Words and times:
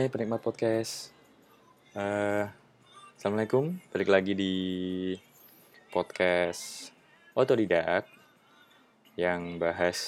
Hai 0.00 0.08
penikmat 0.08 0.40
podcast. 0.40 1.12
Eh, 1.92 2.48
Assalamualaikum, 3.20 3.76
balik 3.92 4.08
lagi 4.08 4.32
di 4.32 4.54
podcast 5.92 6.88
otodidak 7.36 8.08
yang 9.20 9.60
bahas 9.60 10.00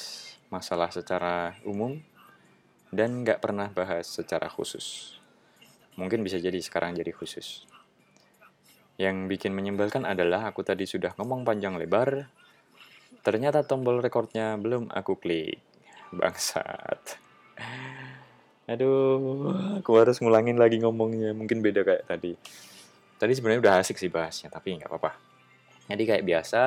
masalah 0.48 0.88
secara 0.88 1.60
umum 1.68 2.00
dan 2.88 3.20
nggak 3.20 3.44
pernah 3.44 3.68
bahas 3.68 4.08
secara 4.08 4.48
khusus. 4.48 5.20
Mungkin 6.00 6.24
bisa 6.24 6.40
jadi 6.40 6.56
sekarang 6.56 6.96
jadi 6.96 7.12
khusus. 7.12 7.68
Yang 8.96 9.28
bikin 9.28 9.52
menyebalkan 9.52 10.08
adalah 10.08 10.48
aku 10.48 10.64
tadi 10.64 10.88
sudah 10.88 11.12
ngomong 11.20 11.44
panjang 11.44 11.76
lebar, 11.76 12.32
ternyata 13.20 13.60
tombol 13.60 14.00
recordnya 14.00 14.56
belum 14.56 14.88
aku 14.88 15.20
klik. 15.20 15.60
Bangsat. 16.16 17.20
Aduh, 18.70 19.50
aku 19.82 19.90
harus 19.98 20.22
ngulangin 20.22 20.54
lagi 20.54 20.78
ngomongnya. 20.78 21.34
Mungkin 21.34 21.58
beda 21.58 21.82
kayak 21.82 22.06
tadi. 22.06 22.38
Tadi 23.18 23.32
sebenarnya 23.34 23.60
udah 23.62 23.74
asik 23.82 23.98
sih 23.98 24.10
bahasnya, 24.10 24.50
tapi 24.50 24.78
nggak 24.78 24.86
apa-apa. 24.86 25.18
Jadi 25.90 26.02
kayak 26.06 26.24
biasa, 26.26 26.62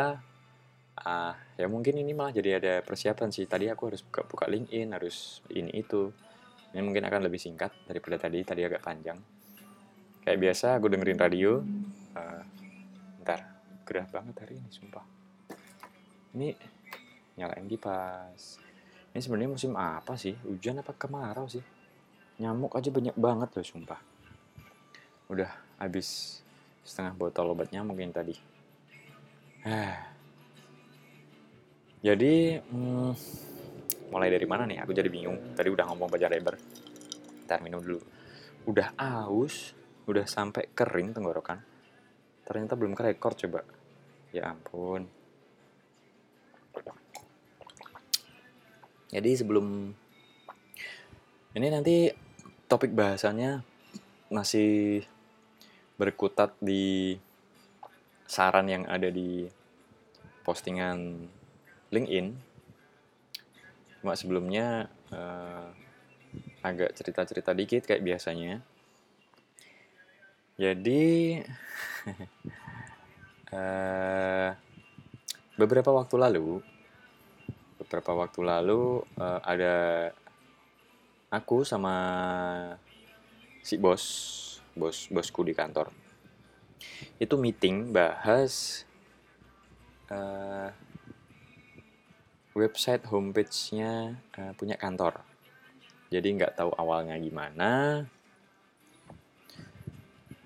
ah 0.99 1.33
ya 1.55 1.67
mungkin 1.71 1.95
ini 1.95 2.11
malah 2.11 2.35
jadi 2.35 2.59
ada 2.59 2.73
persiapan 2.83 3.31
sih. 3.31 3.47
Tadi 3.47 3.71
aku 3.71 3.91
harus 3.91 4.03
buka-buka 4.03 4.47
LinkedIn, 4.51 4.91
harus 4.91 5.39
ini 5.51 5.71
itu. 5.71 6.11
Ini 6.75 6.83
mungkin 6.83 7.07
akan 7.07 7.23
lebih 7.23 7.39
singkat 7.39 7.71
daripada 7.87 8.27
tadi. 8.27 8.43
Tadi 8.43 8.61
agak 8.63 8.83
panjang. 8.83 9.19
Kayak 10.27 10.39
biasa, 10.51 10.75
aku 10.75 10.91
dengerin 10.91 11.19
radio. 11.19 11.63
Uh, 12.11 12.43
bentar, 13.19 13.39
gerah 13.87 14.07
banget 14.11 14.35
hari 14.43 14.59
ini, 14.59 14.67
sumpah. 14.67 15.05
Ini 16.35 16.51
nyalain 17.39 17.67
kipas. 17.71 18.59
Ini 19.15 19.19
sebenarnya 19.23 19.51
musim 19.55 19.71
apa 19.79 20.19
sih? 20.19 20.35
Hujan 20.43 20.83
apa 20.83 20.91
kemarau 20.91 21.47
sih? 21.47 21.74
Nyamuk 22.35 22.75
aja 22.75 22.91
banyak 22.91 23.15
banget 23.15 23.49
loh, 23.55 23.65
sumpah. 23.65 24.01
Udah 25.31 25.51
habis 25.79 26.39
setengah 26.83 27.15
botol 27.15 27.55
obat 27.55 27.71
nyamuk 27.71 27.95
yang 27.97 28.11
tadi. 28.11 28.35
Jadi, 32.05 32.59
hmm, 32.59 33.11
mulai 34.13 34.29
dari 34.29 34.45
mana 34.45 34.67
nih? 34.69 34.83
Aku 34.83 34.93
jadi 34.93 35.09
bingung. 35.09 35.57
Tadi 35.57 35.69
udah 35.71 35.89
ngomong 35.89 36.11
baca 36.11 36.27
lebar. 36.29 36.55
Ntar 37.49 37.63
minum 37.65 37.81
dulu. 37.81 37.97
Udah 38.69 38.93
aus, 38.99 39.73
udah 40.05 40.27
sampai 40.29 40.69
kering 40.75 41.17
tenggorokan. 41.17 41.57
Ternyata 42.45 42.77
belum 42.77 42.93
kerekor 42.93 43.33
coba. 43.33 43.65
Ya 44.29 44.53
ampun. 44.53 45.09
Jadi 49.09 49.31
sebelum 49.31 49.95
ini 51.55 51.67
nanti 51.71 52.24
topik 52.65 52.91
bahasannya 52.93 53.61
masih 54.33 55.05
berkutat 55.95 56.57
di 56.57 57.15
saran 58.25 58.67
yang 58.67 58.83
ada 58.89 59.07
di 59.13 59.47
postingan 60.41 61.29
LinkedIn. 61.93 62.33
Cuma 64.01 64.17
sebelumnya 64.17 64.89
uh, 65.13 65.69
agak 66.65 66.97
cerita-cerita 66.97 67.53
dikit 67.53 67.85
kayak 67.85 68.03
biasanya. 68.03 68.61
Jadi 70.57 71.39
uh, 73.53 74.49
beberapa 75.61 75.91
waktu 75.95 76.15
lalu 76.17 76.59
beberapa 77.85 78.11
waktu 78.17 78.39
lalu 78.41 79.03
uh, 79.21 79.39
ada 79.45 79.75
aku 81.29 81.65
sama 81.65 81.95
si 83.65 83.81
bos 83.81 84.03
bos 84.77 85.09
bosku 85.09 85.41
di 85.41 85.55
kantor. 85.55 85.89
Itu 87.17 87.39
meeting 87.39 87.95
bahas 87.95 88.83
uh, 90.11 90.69
website 92.55 93.03
homepage-nya 93.09 94.19
uh, 94.37 94.51
punya 94.55 94.77
kantor. 94.77 95.23
Jadi 96.13 96.27
nggak 96.37 96.55
tahu 96.55 96.71
awalnya 96.77 97.17
gimana. 97.17 98.03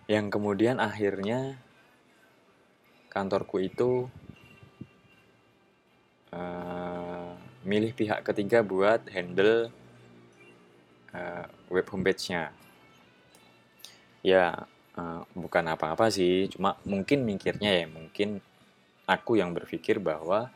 Yang 0.09 0.25
kemudian 0.33 0.81
akhirnya 0.81 1.61
kantorku 3.13 3.61
itu 3.61 4.09
uh, 6.33 7.33
milih 7.61 7.93
pihak 7.93 8.25
ketiga 8.25 8.65
buat 8.65 9.05
handle 9.13 9.69
uh, 11.13 11.45
web 11.71 11.87
homepage-nya. 11.89 12.51
Ya, 14.25 14.67
uh, 14.99 15.21
bukan 15.31 15.65
apa-apa 15.71 16.11
sih, 16.11 16.51
cuma 16.51 16.75
mungkin 16.83 17.23
mikirnya 17.23 17.83
ya, 17.83 17.85
mungkin 17.87 18.43
aku 19.09 19.39
yang 19.39 19.55
berpikir 19.55 19.97
bahwa 19.97 20.51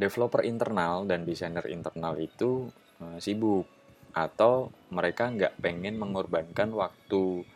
developer 0.00 0.40
internal 0.44 1.04
dan 1.04 1.28
desainer 1.28 1.64
internal 1.68 2.16
itu 2.16 2.72
uh, 3.04 3.20
sibuk 3.20 3.68
atau 4.10 4.74
mereka 4.90 5.30
nggak 5.30 5.60
pengen 5.62 6.00
mengorbankan 6.00 6.74
waktu 6.74 7.46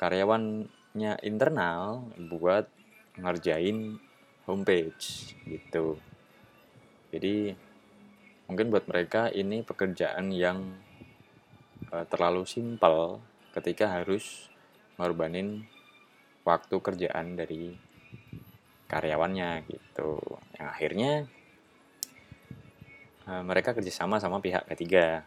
karyawannya 0.00 1.20
internal 1.20 2.08
buat 2.32 2.64
ngerjain 3.20 4.00
homepage 4.48 5.36
gitu. 5.44 6.00
Jadi 7.12 7.52
mungkin 8.50 8.74
buat 8.74 8.90
mereka 8.90 9.30
ini 9.30 9.62
pekerjaan 9.62 10.34
yang 10.34 10.74
uh, 11.94 12.02
terlalu 12.10 12.42
simpel 12.50 13.22
ketika 13.54 14.02
harus 14.02 14.50
ngorbanin 14.98 15.70
waktu 16.42 16.76
kerjaan 16.82 17.38
dari 17.38 17.78
karyawannya 18.90 19.70
gitu. 19.70 20.18
Yang 20.58 20.66
akhirnya 20.66 21.12
uh, 23.30 23.42
mereka 23.46 23.70
kerjasama 23.70 24.18
sama 24.18 24.42
pihak 24.42 24.66
ketiga. 24.66 25.22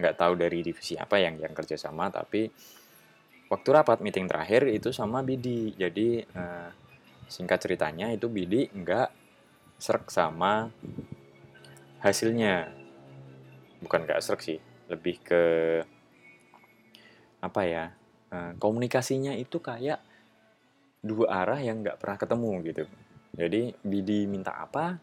Nggak 0.00 0.16
tahu 0.16 0.32
dari 0.34 0.64
divisi 0.64 0.96
apa 0.96 1.20
yang 1.20 1.36
yang 1.36 1.52
kerjasama, 1.52 2.08
tapi 2.08 2.48
waktu 3.52 3.68
rapat 3.70 4.00
meeting 4.00 4.24
terakhir 4.24 4.66
itu 4.72 4.88
sama 4.88 5.20
Bidi. 5.20 5.76
Jadi 5.76 6.24
uh, 6.32 6.72
singkat 7.28 7.60
ceritanya 7.60 8.08
itu 8.08 8.26
Bidi 8.32 8.72
nggak 8.72 9.08
serak 9.76 10.08
sama 10.08 10.72
hasilnya. 12.04 12.68
Bukan 13.80 14.04
nggak 14.04 14.20
serak 14.20 14.44
sih 14.44 14.60
lebih 14.92 15.16
ke 15.24 15.42
apa 17.40 17.60
ya 17.64 17.84
eh, 18.32 18.52
komunikasinya 18.60 19.32
itu 19.36 19.60
kayak 19.60 20.00
dua 21.04 21.44
arah 21.44 21.60
yang 21.60 21.80
nggak 21.80 22.00
pernah 22.00 22.16
ketemu 22.20 22.50
gitu. 22.68 22.84
Jadi 23.34 23.62
Bidi 23.82 24.28
minta 24.28 24.56
apa 24.56 24.96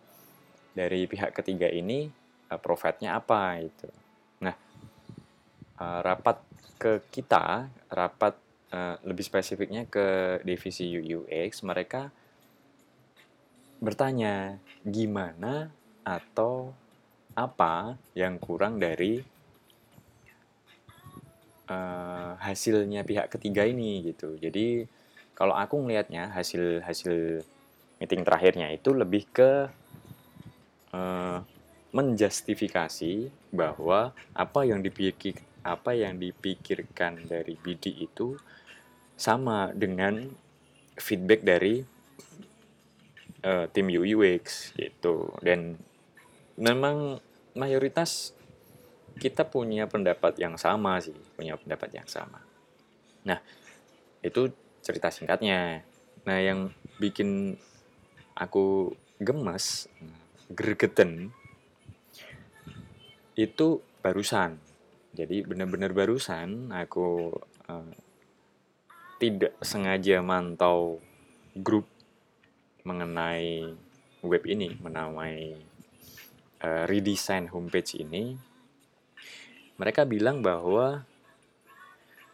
dari 0.78 1.06
pihak 1.10 1.34
ketiga 1.34 1.66
ini 1.70 2.06
eh, 2.50 2.60
profitnya 2.62 3.18
apa 3.18 3.58
itu 3.58 3.90
nah 4.42 4.56
eh, 5.82 6.00
rapat 6.06 6.38
ke 6.78 7.02
kita 7.10 7.70
rapat 7.90 8.38
lebih 9.04 9.28
spesifiknya 9.28 9.84
ke 9.84 10.40
divisi 10.48 10.96
UX 10.96 11.60
mereka 11.68 12.08
bertanya 13.84 14.56
gimana 14.80 15.68
atau 16.08 16.72
apa 17.36 17.96
yang 18.18 18.36
kurang 18.38 18.78
dari 18.78 19.24
uh, 21.72 22.36
hasilnya 22.40 23.08
pihak 23.08 23.32
ketiga 23.32 23.64
ini 23.64 24.12
gitu. 24.12 24.36
Jadi 24.36 24.86
kalau 25.32 25.56
aku 25.56 25.80
ngelihatnya 25.80 26.30
hasil 26.36 26.84
hasil 26.84 27.42
meeting 28.02 28.26
terakhirnya 28.26 28.74
itu 28.74 28.92
lebih 28.92 29.30
ke 29.32 29.72
uh, 30.92 31.40
menjustifikasi 31.92 33.30
bahwa 33.52 34.16
apa 34.32 34.64
yang 34.64 34.80
dipikir 34.80 35.40
apa 35.62 35.94
yang 35.94 36.18
dipikirkan 36.18 37.30
dari 37.30 37.54
BD 37.54 37.94
itu 38.02 38.34
sama 39.14 39.70
dengan 39.78 40.26
feedback 40.98 41.46
dari 41.46 41.86
uh, 43.46 43.66
tim 43.70 43.88
UX 43.94 44.74
gitu. 44.74 45.30
Dan 45.46 45.78
memang 46.60 47.20
mayoritas 47.56 48.36
kita 49.20 49.44
punya 49.48 49.86
pendapat 49.86 50.40
yang 50.40 50.56
sama 50.56 50.98
sih 51.04 51.16
punya 51.36 51.60
pendapat 51.60 51.92
yang 51.94 52.08
sama. 52.08 52.42
Nah 53.28 53.40
itu 54.24 54.50
cerita 54.82 55.14
singkatnya. 55.14 55.86
Nah 56.26 56.38
yang 56.42 56.74
bikin 56.98 57.60
aku 58.34 58.96
gemes 59.22 59.86
gregeten 60.50 61.30
itu 63.38 63.82
barusan. 64.02 64.58
Jadi 65.12 65.44
benar-benar 65.44 65.92
barusan 65.92 66.72
aku 66.72 67.36
uh, 67.68 67.94
tidak 69.20 69.54
sengaja 69.62 70.24
mantau 70.24 70.98
grup 71.54 71.86
mengenai 72.82 73.76
web 74.26 74.44
ini, 74.50 74.74
menamai 74.82 75.54
uh, 76.64 76.86
redesign 76.88 77.50
homepage 77.50 77.98
ini, 77.98 78.38
mereka 79.82 80.06
bilang 80.06 80.46
bahwa 80.46 81.04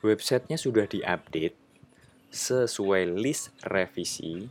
websitenya 0.03 0.59
sudah 0.59 0.85
diupdate 0.85 1.55
sesuai 2.27 3.07
list 3.17 3.55
revisi 3.65 4.45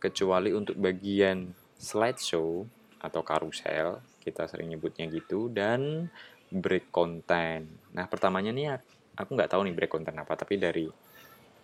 kecuali 0.00 0.54
untuk 0.54 0.78
bagian 0.78 1.52
slideshow 1.76 2.64
atau 3.02 3.20
karusel 3.20 4.00
kita 4.20 4.46
sering 4.48 4.72
nyebutnya 4.72 5.08
gitu 5.08 5.50
dan 5.52 6.08
break 6.52 6.92
content. 6.92 7.66
Nah 7.92 8.04
pertamanya 8.06 8.52
nih 8.52 8.78
aku 9.16 9.30
nggak 9.36 9.50
tahu 9.50 9.66
nih 9.66 9.74
break 9.74 9.92
content 9.92 10.16
apa 10.16 10.32
tapi 10.36 10.56
dari 10.56 10.86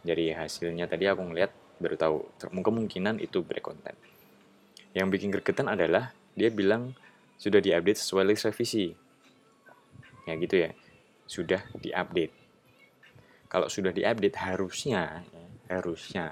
dari 0.01 0.33
hasilnya 0.33 0.87
tadi 0.87 1.09
aku 1.09 1.23
ngeliat 1.33 1.53
baru 1.77 1.97
tahu 1.97 2.17
kemungkinan 2.53 3.21
itu 3.21 3.45
break 3.45 3.65
content. 3.65 3.97
Yang 4.97 5.07
bikin 5.13 5.29
gregetan 5.29 5.69
adalah 5.69 6.17
dia 6.33 6.49
bilang 6.49 6.97
sudah 7.37 7.61
diupdate 7.61 8.01
sesuai 8.01 8.25
list 8.29 8.49
revisi. 8.49 8.93
Ya 10.27 10.33
gitu 10.37 10.57
ya. 10.67 10.71
Sudah 11.29 11.63
diupdate. 11.77 12.35
Kalau 13.47 13.71
sudah 13.71 13.95
diupdate 13.95 14.37
harusnya 14.43 15.23
ya, 15.31 15.47
harusnya 15.79 16.27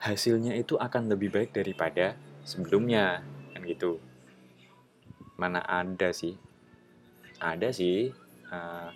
hasilnya 0.00 0.56
itu 0.56 0.80
akan 0.80 1.12
lebih 1.12 1.30
baik 1.30 1.54
daripada 1.54 2.16
sebelumnya 2.42 3.22
kan 3.54 3.62
gitu. 3.64 4.00
Mana 5.36 5.62
ada 5.64 6.12
sih? 6.12 6.36
Ada 7.40 7.72
sih 7.72 8.12
uh, 8.52 8.90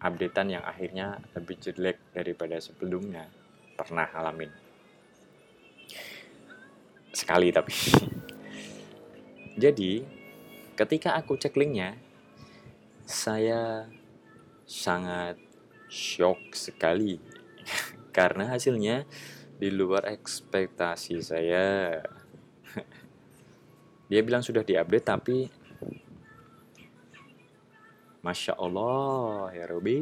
updatean 0.00 0.58
yang 0.58 0.64
akhirnya 0.64 1.20
lebih 1.36 1.60
jelek 1.60 2.00
daripada 2.16 2.58
sebelumnya. 2.58 3.28
Pernah 3.76 4.08
alamin 4.16 4.70
sekali 7.10 7.50
tapi 7.50 7.74
jadi 9.60 10.00
ketika 10.72 11.12
aku 11.20 11.36
cek 11.36 11.60
linknya 11.60 12.00
saya 13.04 13.84
sangat 14.64 15.36
shock 15.90 16.54
sekali. 16.56 17.20
Karena 18.16 18.48
hasilnya 18.48 19.04
di 19.58 19.68
luar 19.68 20.08
ekspektasi 20.08 21.20
saya. 21.20 22.00
Dia 24.10 24.20
bilang 24.24 24.40
sudah 24.40 24.64
diupdate 24.64 25.04
tapi 25.04 25.38
Masya 28.24 28.56
Allah 28.56 29.52
ya 29.52 29.68
Robi. 29.68 29.98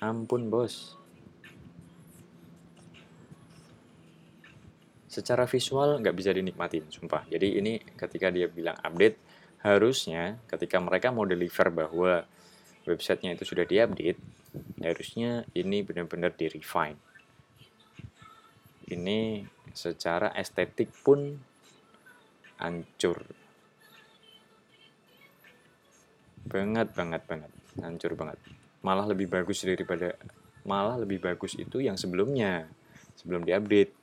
Ampun 0.00 0.48
bos 0.48 0.99
Secara 5.10 5.42
visual 5.50 5.98
nggak 5.98 6.14
bisa 6.14 6.30
dinikmatin 6.30 6.86
Sumpah 6.86 7.26
Jadi 7.26 7.58
ini 7.58 7.82
ketika 7.98 8.30
dia 8.30 8.46
bilang 8.46 8.78
update 8.78 9.18
harusnya 9.66 10.38
ketika 10.46 10.78
mereka 10.78 11.10
mau 11.10 11.26
deliver 11.26 11.68
bahwa 11.74 12.24
websitenya 12.88 13.36
itu 13.36 13.44
sudah 13.44 13.68
diupdate, 13.68 14.20
harusnya 14.80 15.44
ini 15.52 15.84
benar-benar 15.84 16.32
di 16.32 16.48
refine. 16.48 16.96
Ini 18.90 19.44
secara 19.70 20.32
estetik 20.34 20.90
pun 21.04 21.38
hancur. 22.58 23.22
Banget, 26.50 26.90
banget, 26.96 27.22
banget. 27.28 27.52
Hancur 27.78 28.12
banget. 28.18 28.38
Malah 28.82 29.06
lebih 29.06 29.30
bagus 29.30 29.62
daripada, 29.62 30.16
malah 30.66 30.98
lebih 30.98 31.22
bagus 31.22 31.54
itu 31.54 31.78
yang 31.78 31.94
sebelumnya. 31.94 32.66
Sebelum 33.14 33.44
diupdate. 33.46 33.99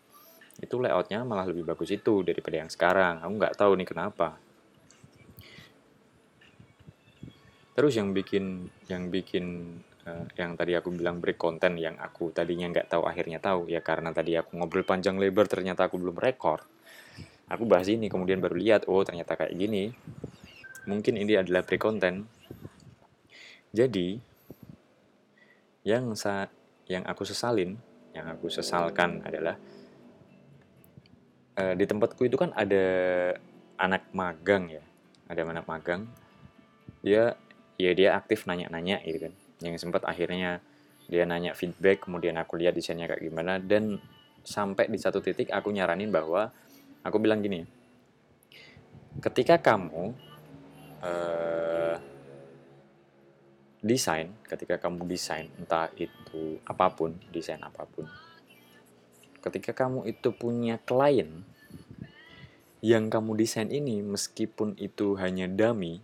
Itu 0.58 0.82
layoutnya 0.82 1.22
malah 1.22 1.46
lebih 1.46 1.68
bagus 1.68 1.94
itu 1.94 2.26
daripada 2.26 2.62
yang 2.62 2.72
sekarang. 2.72 3.22
Aku 3.22 3.34
nggak 3.38 3.56
tahu 3.58 3.78
nih 3.78 3.88
kenapa 3.88 4.38
Terus 7.78 7.94
yang 7.94 8.10
bikin 8.10 8.66
yang 8.90 9.14
bikin 9.14 9.78
uh, 10.10 10.26
yang 10.34 10.58
tadi 10.58 10.74
aku 10.74 10.90
bilang 10.98 11.22
break 11.22 11.38
konten 11.38 11.78
yang 11.78 11.94
aku 12.02 12.34
tadinya 12.34 12.74
nggak 12.74 12.90
tahu 12.90 13.06
akhirnya 13.06 13.38
tahu 13.38 13.70
ya 13.70 13.86
karena 13.86 14.10
tadi 14.10 14.34
aku 14.34 14.58
ngobrol 14.58 14.82
panjang 14.82 15.22
lebar 15.22 15.46
ternyata 15.46 15.86
aku 15.86 16.02
belum 16.02 16.18
rekor. 16.18 16.66
Aku 17.46 17.70
bahas 17.70 17.86
ini 17.86 18.10
kemudian 18.10 18.42
baru 18.42 18.58
lihat 18.58 18.90
oh 18.90 19.06
ternyata 19.06 19.38
kayak 19.38 19.54
gini. 19.54 19.94
Mungkin 20.90 21.22
ini 21.22 21.38
adalah 21.38 21.62
break 21.62 21.78
konten. 21.78 22.26
Jadi 23.70 24.18
yang 25.86 26.18
sa 26.18 26.50
yang 26.90 27.06
aku 27.06 27.30
sesalin, 27.30 27.78
yang 28.18 28.26
aku 28.26 28.50
sesalkan 28.50 29.22
adalah 29.22 29.54
uh, 31.58 31.74
di 31.74 31.86
tempatku 31.90 32.22
itu 32.30 32.38
kan 32.38 32.54
ada 32.54 32.86
anak 33.82 34.08
magang 34.14 34.70
ya, 34.70 34.84
ada 35.26 35.42
anak 35.44 35.66
magang. 35.66 36.06
Dia 37.02 37.34
ya 37.78 37.92
dia 37.94 38.14
aktif 38.18 38.46
nanya-nanya 38.46 39.02
gitu 39.04 39.30
kan. 39.30 39.34
Yang 39.66 39.82
sempat 39.82 40.06
akhirnya 40.06 40.62
dia 41.10 41.26
nanya 41.26 41.58
feedback 41.58 42.06
kemudian 42.06 42.38
aku 42.38 42.62
lihat 42.62 42.78
desainnya 42.78 43.10
kayak 43.10 43.26
gimana. 43.26 43.58
Dan 43.58 43.98
sampai 44.48 44.88
di 44.88 44.96
satu 44.96 45.20
titik 45.20 45.52
aku 45.52 45.76
nyaranin 45.76 46.08
bahwa 46.08 46.48
aku 47.04 47.20
bilang 47.20 47.44
gini 47.44 47.68
ketika 49.20 49.58
kamu 49.58 50.14
uh, 51.02 51.96
desain 53.82 54.32
ketika 54.46 54.78
kamu 54.78 55.08
desain 55.08 55.50
entah 55.58 55.90
itu 55.98 56.62
apa 56.68 56.92
pun 56.94 57.16
desain 57.34 57.62
apa 57.62 57.88
pun 57.88 58.06
ketika 59.42 59.74
kamu 59.74 60.10
itu 60.10 60.34
punya 60.34 60.82
klien 60.82 61.46
yang 62.82 63.10
kamu 63.10 63.38
desain 63.42 63.74
ini 63.74 64.06
meskipun 64.06 64.78
itu 64.78 65.18
hanya 65.18 65.50
dummy 65.50 66.02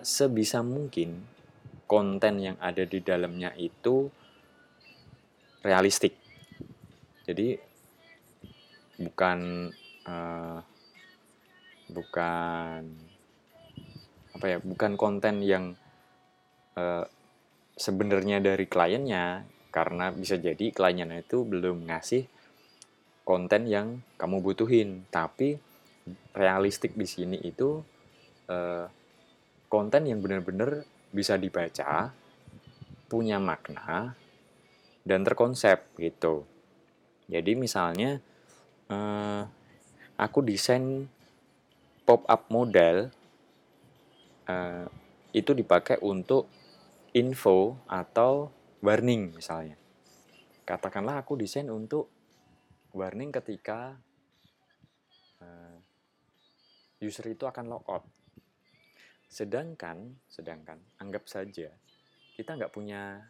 sebisa 0.00 0.64
mungkin 0.64 1.28
konten 1.84 2.40
yang 2.40 2.56
ada 2.56 2.88
di 2.88 3.04
dalamnya 3.04 3.52
itu 3.60 4.08
realistik. 5.60 6.16
Jadi 7.28 7.60
bukan 8.96 9.68
uh, 10.08 10.58
bukan 11.92 12.80
apa 14.32 14.46
ya, 14.48 14.58
bukan 14.64 14.96
konten 14.96 15.44
yang 15.44 15.76
uh, 16.80 17.04
sebenarnya 17.76 18.40
dari 18.40 18.64
kliennya 18.64 19.44
karena 19.72 20.12
bisa 20.12 20.36
jadi 20.36 20.70
kliennya 20.70 21.24
itu 21.24 21.48
belum 21.48 21.88
ngasih 21.88 22.28
konten 23.24 23.64
yang 23.66 24.04
kamu 24.20 24.44
butuhin, 24.44 25.08
tapi 25.08 25.56
realistik 26.36 26.92
di 26.92 27.06
sini 27.08 27.38
itu 27.40 27.80
uh, 28.52 28.84
konten 29.72 30.04
yang 30.04 30.20
benar-benar 30.20 30.84
bisa 31.08 31.40
dibaca, 31.40 32.12
punya 33.08 33.40
makna, 33.40 34.12
dan 35.00 35.24
terkonsep 35.24 35.96
gitu. 35.96 36.44
Jadi 37.28 37.56
misalnya 37.56 38.20
eh, 38.90 39.42
aku 40.20 40.38
desain 40.44 41.08
pop-up 42.04 42.48
model 42.52 43.08
eh, 44.48 44.86
itu 45.32 45.52
dipakai 45.56 46.00
untuk 46.04 46.48
info 47.16 47.76
atau 47.88 48.48
warning 48.82 49.30
misalnya. 49.32 49.78
Katakanlah 50.66 51.22
aku 51.22 51.38
desain 51.38 51.70
untuk 51.70 52.10
warning 52.92 53.30
ketika 53.30 53.94
eh, 55.38 55.78
user 57.02 57.30
itu 57.30 57.46
akan 57.46 57.70
logout 57.70 58.04
Sedangkan, 59.32 60.20
sedangkan 60.28 60.76
anggap 61.00 61.24
saja 61.24 61.72
kita 62.36 62.52
nggak 62.52 62.68
punya 62.68 63.22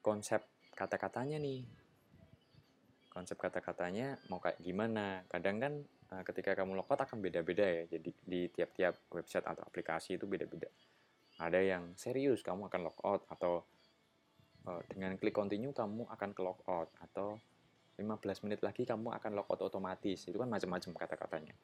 konsep 0.00 0.40
kata-katanya 0.72 1.36
nih. 1.36 1.68
Konsep 3.12 3.36
kata-katanya 3.36 4.16
mau 4.32 4.40
kayak 4.40 4.56
gimana? 4.64 5.28
Kadang 5.28 5.60
kan 5.60 5.72
eh, 5.84 6.22
ketika 6.24 6.56
kamu 6.56 6.72
logout 6.80 7.04
akan 7.04 7.20
beda-beda 7.20 7.68
ya. 7.68 7.84
Jadi 7.84 8.10
di 8.24 8.48
tiap-tiap 8.48 9.12
website 9.12 9.44
atau 9.44 9.60
aplikasi 9.60 10.16
itu 10.16 10.24
beda-beda. 10.24 10.72
Ada 11.36 11.60
yang 11.60 11.92
serius 12.00 12.40
kamu 12.40 12.72
akan 12.72 12.80
logout 12.88 13.28
atau 13.28 13.60
uh, 13.60 13.81
dengan 14.90 15.18
klik 15.18 15.34
continue 15.34 15.74
kamu 15.74 16.06
akan 16.06 16.30
ke 16.30 16.40
logout 16.42 16.88
atau 17.02 17.38
15 17.98 18.44
menit 18.46 18.60
lagi 18.62 18.86
kamu 18.86 19.10
akan 19.10 19.32
logout 19.34 19.60
otomatis. 19.62 20.26
Itu 20.26 20.38
kan 20.38 20.48
macam-macam 20.48 20.90
kata-katanya. 20.96 21.54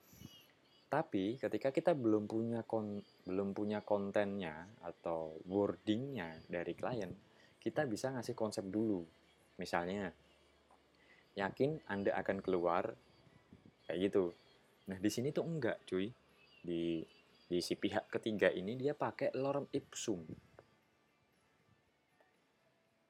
Tapi 0.89 1.37
ketika 1.37 1.69
kita 1.69 1.93
belum 1.93 2.25
punya 2.25 2.65
kon, 2.65 3.05
belum 3.29 3.53
punya 3.53 3.85
kontennya 3.85 4.65
atau 4.81 5.37
wordingnya 5.45 6.41
dari 6.49 6.73
klien, 6.73 7.13
kita 7.61 7.85
bisa 7.85 8.09
ngasih 8.09 8.33
konsep 8.33 8.65
dulu. 8.65 9.05
Misalnya, 9.61 10.09
yakin 11.37 11.85
Anda 11.93 12.17
akan 12.17 12.41
keluar 12.41 12.97
kayak 13.85 13.99
gitu. 14.09 14.33
Nah 14.89 14.97
di 14.97 15.11
sini 15.13 15.29
tuh 15.29 15.45
enggak, 15.45 15.85
cuy. 15.85 16.09
Di 16.65 17.05
di 17.49 17.59
si 17.65 17.77
pihak 17.77 18.13
ketiga 18.13 18.49
ini 18.53 18.77
dia 18.77 18.97
pakai 18.97 19.33
lorem 19.37 19.69
ipsum. 19.73 20.25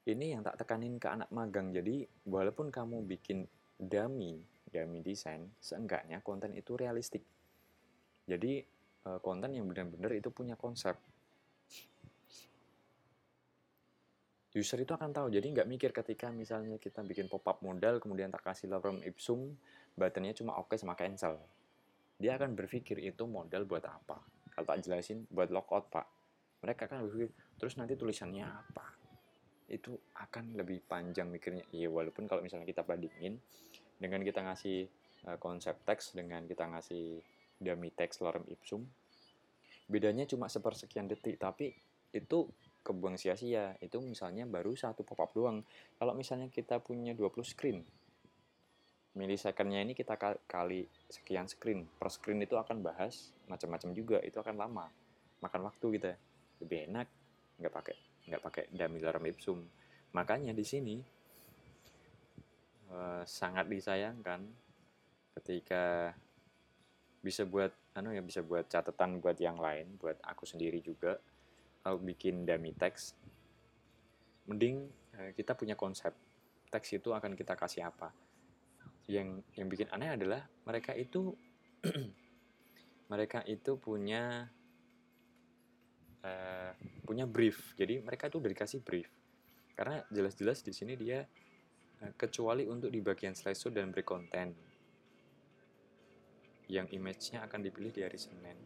Ini 0.09 0.33
yang 0.33 0.41
tak 0.41 0.65
tekanin 0.65 0.97
ke 0.97 1.05
anak 1.05 1.29
magang. 1.29 1.69
Jadi 1.69 2.01
walaupun 2.25 2.73
kamu 2.73 3.05
bikin 3.05 3.45
dummy, 3.77 4.41
dummy 4.65 5.05
design, 5.05 5.53
seenggaknya 5.61 6.25
konten 6.25 6.57
itu 6.57 6.81
realistik. 6.81 7.21
Jadi 8.25 8.65
uh, 9.05 9.21
konten 9.21 9.53
yang 9.53 9.69
benar-benar 9.69 10.09
itu 10.17 10.33
punya 10.33 10.57
konsep. 10.57 10.97
User 14.57 14.81
itu 14.81 14.97
akan 14.97 15.13
tahu. 15.13 15.29
Jadi 15.29 15.53
nggak 15.53 15.69
mikir 15.69 15.93
ketika 15.93 16.33
misalnya 16.33 16.81
kita 16.81 17.05
bikin 17.05 17.29
pop 17.29 17.45
up 17.45 17.61
modal 17.61 18.01
kemudian 18.01 18.33
tak 18.33 18.49
kasih 18.49 18.73
lorem 18.73 19.05
ipsum 19.05 19.61
buttonnya 19.93 20.33
cuma 20.33 20.57
oke 20.57 20.73
okay 20.73 20.81
sama 20.81 20.97
cancel. 20.97 21.37
Dia 22.17 22.41
akan 22.41 22.57
berpikir 22.57 22.97
itu 22.97 23.29
modal 23.29 23.69
buat 23.69 23.85
apa. 23.85 24.25
Kalau 24.57 24.65
tak 24.65 24.89
jelasin 24.89 25.29
buat 25.29 25.53
logout 25.53 25.93
pak. 25.93 26.09
Mereka 26.65 26.89
akan 26.89 27.13
berpikir 27.13 27.29
terus 27.61 27.77
nanti 27.77 27.93
tulisannya 27.93 28.49
apa 28.49 28.98
itu 29.69 29.93
akan 30.17 30.57
lebih 30.57 30.81
panjang 30.85 31.29
mikirnya. 31.29 31.65
Iya 31.73 31.93
walaupun 31.93 32.25
kalau 32.25 32.41
misalnya 32.41 32.65
kita 32.65 32.85
bandingin 32.85 33.37
dengan 34.01 34.25
kita 34.25 34.41
ngasih 34.45 34.89
uh, 35.29 35.37
konsep 35.37 35.77
teks 35.85 36.17
dengan 36.17 36.49
kita 36.49 36.65
ngasih 36.69 37.21
dummy 37.59 37.91
text 37.93 38.23
lorem 38.23 38.47
ipsum 38.49 38.87
bedanya 39.89 40.29
cuma 40.29 40.49
sepersekian 40.49 41.09
detik. 41.09 41.41
Tapi 41.41 41.73
itu 42.13 42.49
kebuang 42.85 43.21
sia-sia. 43.21 43.77
Itu 43.81 44.01
misalnya 44.01 44.45
baru 44.49 44.77
satu 44.77 45.05
pop-up 45.05 45.33
doang. 45.33 45.65
Kalau 45.97 46.13
misalnya 46.13 46.49
kita 46.49 46.81
punya 46.81 47.13
20 47.17 47.45
screen 47.45 47.81
milisecondnya 49.19 49.83
ini 49.83 49.99
kita 49.99 50.15
kali 50.47 50.87
sekian 51.11 51.51
screen. 51.51 51.89
Per 51.99 52.09
screen 52.13 52.39
itu 52.45 52.55
akan 52.55 52.85
bahas 52.85 53.35
macam-macam 53.51 53.91
juga. 53.97 54.19
Itu 54.23 54.39
akan 54.39 54.55
lama 54.55 54.87
makan 55.43 55.71
waktu 55.71 55.87
kita 55.99 56.13
lebih 56.63 56.91
enak 56.91 57.07
nggak 57.59 57.75
pakai 57.75 58.08
nggak 58.29 58.45
pakai 58.45 58.65
damilar 58.71 59.17
ipsum. 59.25 59.65
Makanya 60.13 60.53
di 60.53 60.65
sini 60.65 60.97
uh, 62.93 63.25
sangat 63.25 63.69
disayangkan 63.69 64.45
ketika 65.41 66.13
bisa 67.19 67.43
buat 67.45 67.75
anu 67.99 68.15
ya 68.15 68.23
bisa 68.23 68.47
buat 68.47 68.71
catatan 68.71 69.19
buat 69.19 69.35
yang 69.43 69.59
lain 69.59 69.99
buat 69.99 70.23
aku 70.23 70.47
sendiri 70.47 70.79
juga 70.79 71.19
kalau 71.83 71.99
bikin 71.99 72.47
dummy 72.47 72.71
text 72.79 73.19
mending 74.47 74.87
uh, 75.19 75.31
kita 75.35 75.59
punya 75.59 75.75
konsep 75.75 76.15
teks 76.69 77.01
itu 77.01 77.13
akan 77.13 77.33
kita 77.37 77.57
kasih 77.57 77.89
apa. 77.89 78.13
Yang 79.09 79.41
yang 79.57 79.69
bikin 79.73 79.89
aneh 79.89 80.13
adalah 80.13 80.45
mereka 80.69 80.93
itu 80.93 81.33
mereka 83.13 83.41
itu 83.49 83.81
punya 83.81 84.49
uh, 86.25 86.73
punya 87.09 87.25
brief. 87.25 87.73
Jadi 87.81 88.05
mereka 88.05 88.29
itu 88.29 88.37
udah 88.37 88.53
dikasih 88.53 88.85
brief. 88.85 89.09
Karena 89.73 90.05
jelas-jelas 90.13 90.61
di 90.61 90.77
sini 90.77 90.93
dia 91.01 91.25
uh, 92.05 92.13
kecuali 92.13 92.69
untuk 92.69 92.93
di 92.93 93.01
bagian 93.01 93.33
slideshow 93.33 93.73
dan 93.73 93.89
break 93.89 94.05
content. 94.05 94.53
Yang 96.69 97.01
image-nya 97.01 97.49
akan 97.49 97.65
dipilih 97.65 97.97
di 97.97 98.05
hari 98.05 98.21
Senin. 98.21 98.61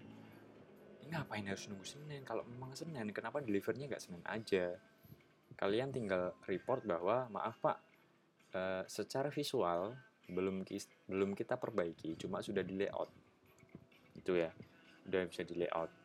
Ngapain 1.06 1.46
harus 1.46 1.70
nunggu 1.70 1.87
Senin? 1.87 2.26
Kalau 2.26 2.42
memang 2.42 2.75
Senin 2.75 3.14
kenapa 3.14 3.38
delivernya 3.38 3.87
nggak 3.94 4.02
Senin 4.02 4.26
aja? 4.26 4.75
Kalian 5.54 5.94
tinggal 5.94 6.34
report 6.50 6.82
bahwa 6.82 7.30
maaf 7.30 7.62
pak 7.62 7.78
uh, 8.58 8.82
secara 8.90 9.30
visual 9.30 9.94
belum 10.26 10.66
belum 11.06 11.38
kita 11.38 11.54
perbaiki 11.62 12.18
cuma 12.18 12.42
sudah 12.42 12.66
di 12.66 12.75
layout. 12.75 13.14
Itu 14.18 14.34
ya. 14.34 14.50
Udah 15.06 15.30
bisa 15.30 15.46
di 15.46 15.62
layout 15.62 16.01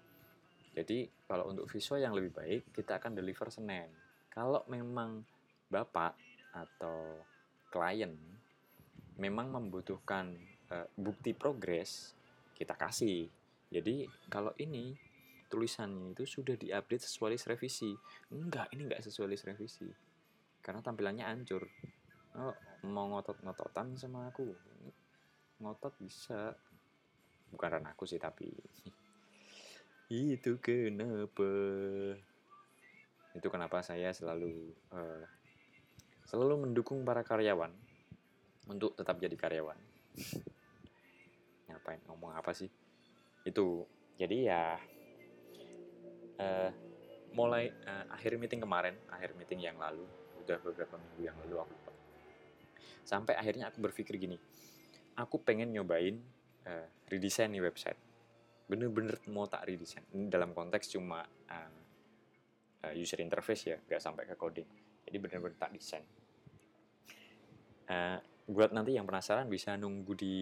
jadi 0.78 1.10
kalau 1.26 1.50
untuk 1.50 1.66
visual 1.66 1.98
yang 1.98 2.14
lebih 2.14 2.38
baik 2.38 2.62
kita 2.70 3.02
akan 3.02 3.18
deliver 3.18 3.50
Senin 3.50 3.90
kalau 4.30 4.62
memang 4.70 5.26
bapak 5.74 6.14
atau 6.54 7.26
klien 7.74 8.14
memang 9.18 9.50
membutuhkan 9.50 10.38
uh, 10.70 10.86
bukti 10.94 11.34
progres 11.34 12.14
kita 12.54 12.78
kasih 12.78 13.26
jadi 13.68 14.06
kalau 14.30 14.54
ini 14.62 14.96
tulisannya 15.48 16.12
itu 16.16 16.24
sudah 16.28 16.56
diupdate 16.60 17.04
sesuai 17.08 17.36
list 17.36 17.48
revisi. 17.48 17.92
Enggak, 18.32 18.72
ini 18.76 18.88
enggak 18.88 19.04
sesuai 19.04 19.28
list 19.32 19.48
revisi. 19.48 19.88
Karena 20.60 20.84
tampilannya 20.84 21.24
hancur. 21.24 21.64
Oh, 22.38 22.56
mau 22.92 23.08
ngotot-ngototan 23.12 23.96
sama 23.96 24.28
aku. 24.32 24.48
Ngotot 25.64 25.96
bisa. 26.04 26.52
Bukan 27.48 27.68
karena 27.72 27.96
aku 27.96 28.04
sih 28.04 28.20
tapi 28.20 28.52
itu 30.08 30.60
kenapa? 30.64 31.50
Itu 33.36 33.48
kenapa 33.52 33.84
saya 33.84 34.16
selalu 34.16 34.72
uh, 34.96 35.26
selalu 36.28 36.68
mendukung 36.68 37.04
para 37.04 37.24
karyawan 37.24 37.72
untuk 38.68 38.96
tetap 38.96 39.20
jadi 39.20 39.36
karyawan. 39.36 39.78
Ngapain? 41.68 42.00
Ngomong 42.08 42.36
apa 42.36 42.52
sih? 42.56 42.72
Itu 43.44 43.88
jadi 44.18 44.38
ya 44.48 44.64
uh, 46.42 46.70
mulai 47.38 47.70
uh, 47.86 48.06
akhir 48.14 48.40
meeting 48.42 48.66
kemarin 48.66 48.98
akhir 49.14 49.38
meeting 49.38 49.62
yang 49.62 49.78
lalu 49.78 50.06
udah 50.42 50.58
beberapa 50.64 50.98
minggu 50.98 51.22
yang 51.30 51.38
lalu 51.46 51.62
aku 51.62 51.76
sampai 53.08 53.38
akhirnya 53.38 53.70
aku 53.70 53.80
berpikir 53.80 54.18
gini 54.20 54.36
aku 55.14 55.40
pengen 55.46 55.70
nyobain 55.70 56.18
uh, 56.66 56.88
redesign 57.08 57.54
nih 57.54 57.64
website 57.64 58.00
bener-bener 58.68 59.16
mau 59.32 59.48
tak 59.48 59.64
redesign 59.64 60.28
dalam 60.28 60.52
konteks 60.52 60.92
cuma 60.92 61.24
uh, 61.24 62.94
user 62.94 63.24
interface 63.24 63.64
ya 63.72 63.78
nggak 63.80 64.02
sampai 64.04 64.28
ke 64.28 64.36
coding. 64.36 64.68
Jadi 65.08 65.18
bener-bener 65.24 65.56
tak 65.56 65.72
desain. 65.72 66.04
Uh, 67.88 68.20
buat 68.52 68.76
nanti 68.76 69.00
yang 69.00 69.08
penasaran 69.08 69.48
bisa 69.48 69.80
nunggu 69.80 70.14
di 70.16 70.36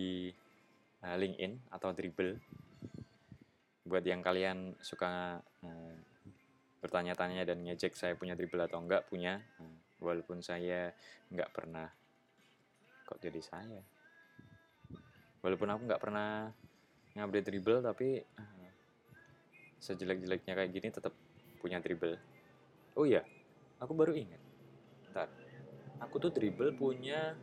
uh, 1.06 1.16
LinkedIn 1.18 1.70
atau 1.70 1.94
Dribble. 1.94 2.42
Buat 3.86 4.02
yang 4.02 4.26
kalian 4.26 4.74
suka 4.82 5.38
uh, 5.62 5.96
bertanya-tanya 6.82 7.46
dan 7.46 7.62
ngejek 7.62 7.94
saya 7.94 8.18
punya 8.18 8.34
dribble 8.34 8.66
atau 8.66 8.82
enggak 8.82 9.06
punya. 9.06 9.38
Uh, 9.62 9.78
walaupun 10.02 10.42
saya 10.42 10.90
nggak 11.30 11.54
pernah 11.54 11.86
kok 13.06 13.22
jadi 13.22 13.42
saya? 13.46 13.82
Walaupun 15.46 15.70
aku 15.70 15.82
nggak 15.86 16.02
pernah 16.02 16.50
ngupdate 17.16 17.48
dribble 17.48 17.80
tapi 17.80 18.20
sejelek-jeleknya 19.80 20.54
kayak 20.54 20.72
gini 20.72 20.88
tetap 20.92 21.16
punya 21.64 21.80
dribble 21.80 22.20
oh 23.00 23.08
iya 23.08 23.24
aku 23.80 23.96
baru 23.96 24.12
ingat 24.14 24.42
ntar 25.16 25.32
aku 26.04 26.20
tuh 26.20 26.32
dribble 26.36 26.76
punya 26.76 27.34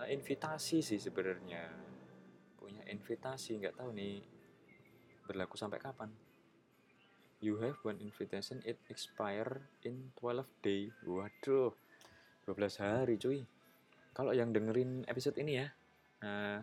uh, 0.00 0.08
invitasi 0.08 0.80
sih 0.80 0.96
sebenarnya 0.96 1.68
punya 2.56 2.80
invitasi 2.88 3.60
nggak 3.60 3.76
tahu 3.76 3.92
nih 3.92 4.24
Berlaku 5.24 5.56
sampai 5.56 5.80
kapan? 5.80 6.12
You 7.40 7.56
have 7.64 7.80
one 7.80 7.96
invitation, 8.00 8.60
it 8.68 8.76
expire 8.92 9.64
in 9.84 10.12
12 10.20 10.44
day. 10.60 10.92
Waduh, 11.04 11.72
12 12.44 12.84
hari 12.84 13.16
cuy. 13.16 13.40
Kalau 14.12 14.36
yang 14.36 14.52
dengerin 14.52 15.08
episode 15.08 15.40
ini 15.40 15.64
ya, 15.64 15.66
uh, 16.24 16.60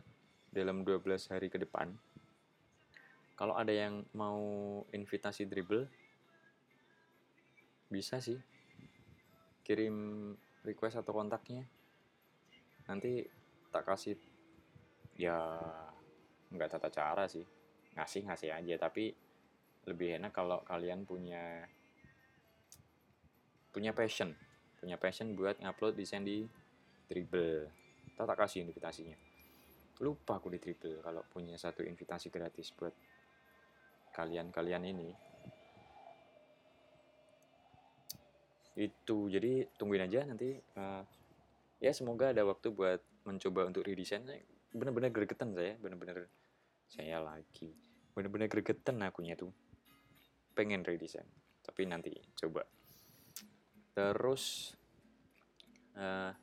dalam 0.51 0.84
12 0.84 1.31
hari 1.31 1.48
ke 1.48 1.55
depan, 1.55 1.96
kalau 3.39 3.58
ada 3.58 3.74
yang 3.74 4.05
mau 4.13 4.38
invitasi 4.93 5.50
dribble, 5.50 5.89
bisa 7.89 8.22
sih. 8.22 8.38
Kirim 9.65 10.29
request 10.62 11.01
atau 11.01 11.15
kontaknya. 11.15 11.65
Nanti 12.86 13.24
tak 13.74 13.88
kasih 13.88 14.20
ya 15.17 15.58
nggak 16.53 16.70
tata 16.77 16.93
cara 16.93 17.25
sih. 17.25 17.41
Ngasih 17.98 18.29
ngasih 18.29 18.53
aja 18.53 18.75
tapi 18.77 19.10
lebih 19.89 20.22
enak 20.22 20.36
kalau 20.36 20.62
kalian 20.62 21.08
punya 21.08 21.65
punya 23.74 23.96
passion. 23.96 24.38
Punya 24.77 25.01
passion 25.01 25.34
buat 25.34 25.58
ngupload 25.58 25.98
desain 25.98 26.22
di 26.22 26.46
Dribble. 27.10 27.65
Kita 28.12 28.29
tak 28.29 28.38
kasih 28.38 28.70
invitasinya 28.70 29.30
lupa 30.01 30.41
aku 30.41 30.50
di 30.50 30.58
Dribble 30.58 31.00
kalau 31.05 31.22
punya 31.29 31.55
satu 31.55 31.86
invitasi 31.86 32.34
gratis 32.34 32.74
buat 32.74 32.93
kalian-kalian 34.12 34.84
ini. 34.89 35.10
Itu 38.75 39.29
jadi 39.29 39.70
tungguin 39.77 40.10
aja 40.10 40.25
nanti 40.25 40.58
uh, 40.58 41.03
ya 41.77 41.91
semoga 41.93 42.34
ada 42.34 42.41
waktu 42.41 42.74
buat 42.74 43.01
mencoba 43.29 43.70
untuk 43.70 43.86
redesign. 43.86 44.25
Bener-bener 44.74 45.13
gregetan 45.13 45.53
saya 45.53 45.77
bener-bener 45.77 46.25
saya 46.91 47.24
lagi 47.24 47.72
bener-bener 48.12 48.51
gregetan 48.51 49.00
akunya 49.05 49.38
tuh. 49.38 49.53
Pengen 50.58 50.81
redesign 50.81 51.29
tapi 51.62 51.86
nanti 51.86 52.12
coba. 52.41 52.65
Terus 53.93 54.74
uh, 55.93 56.34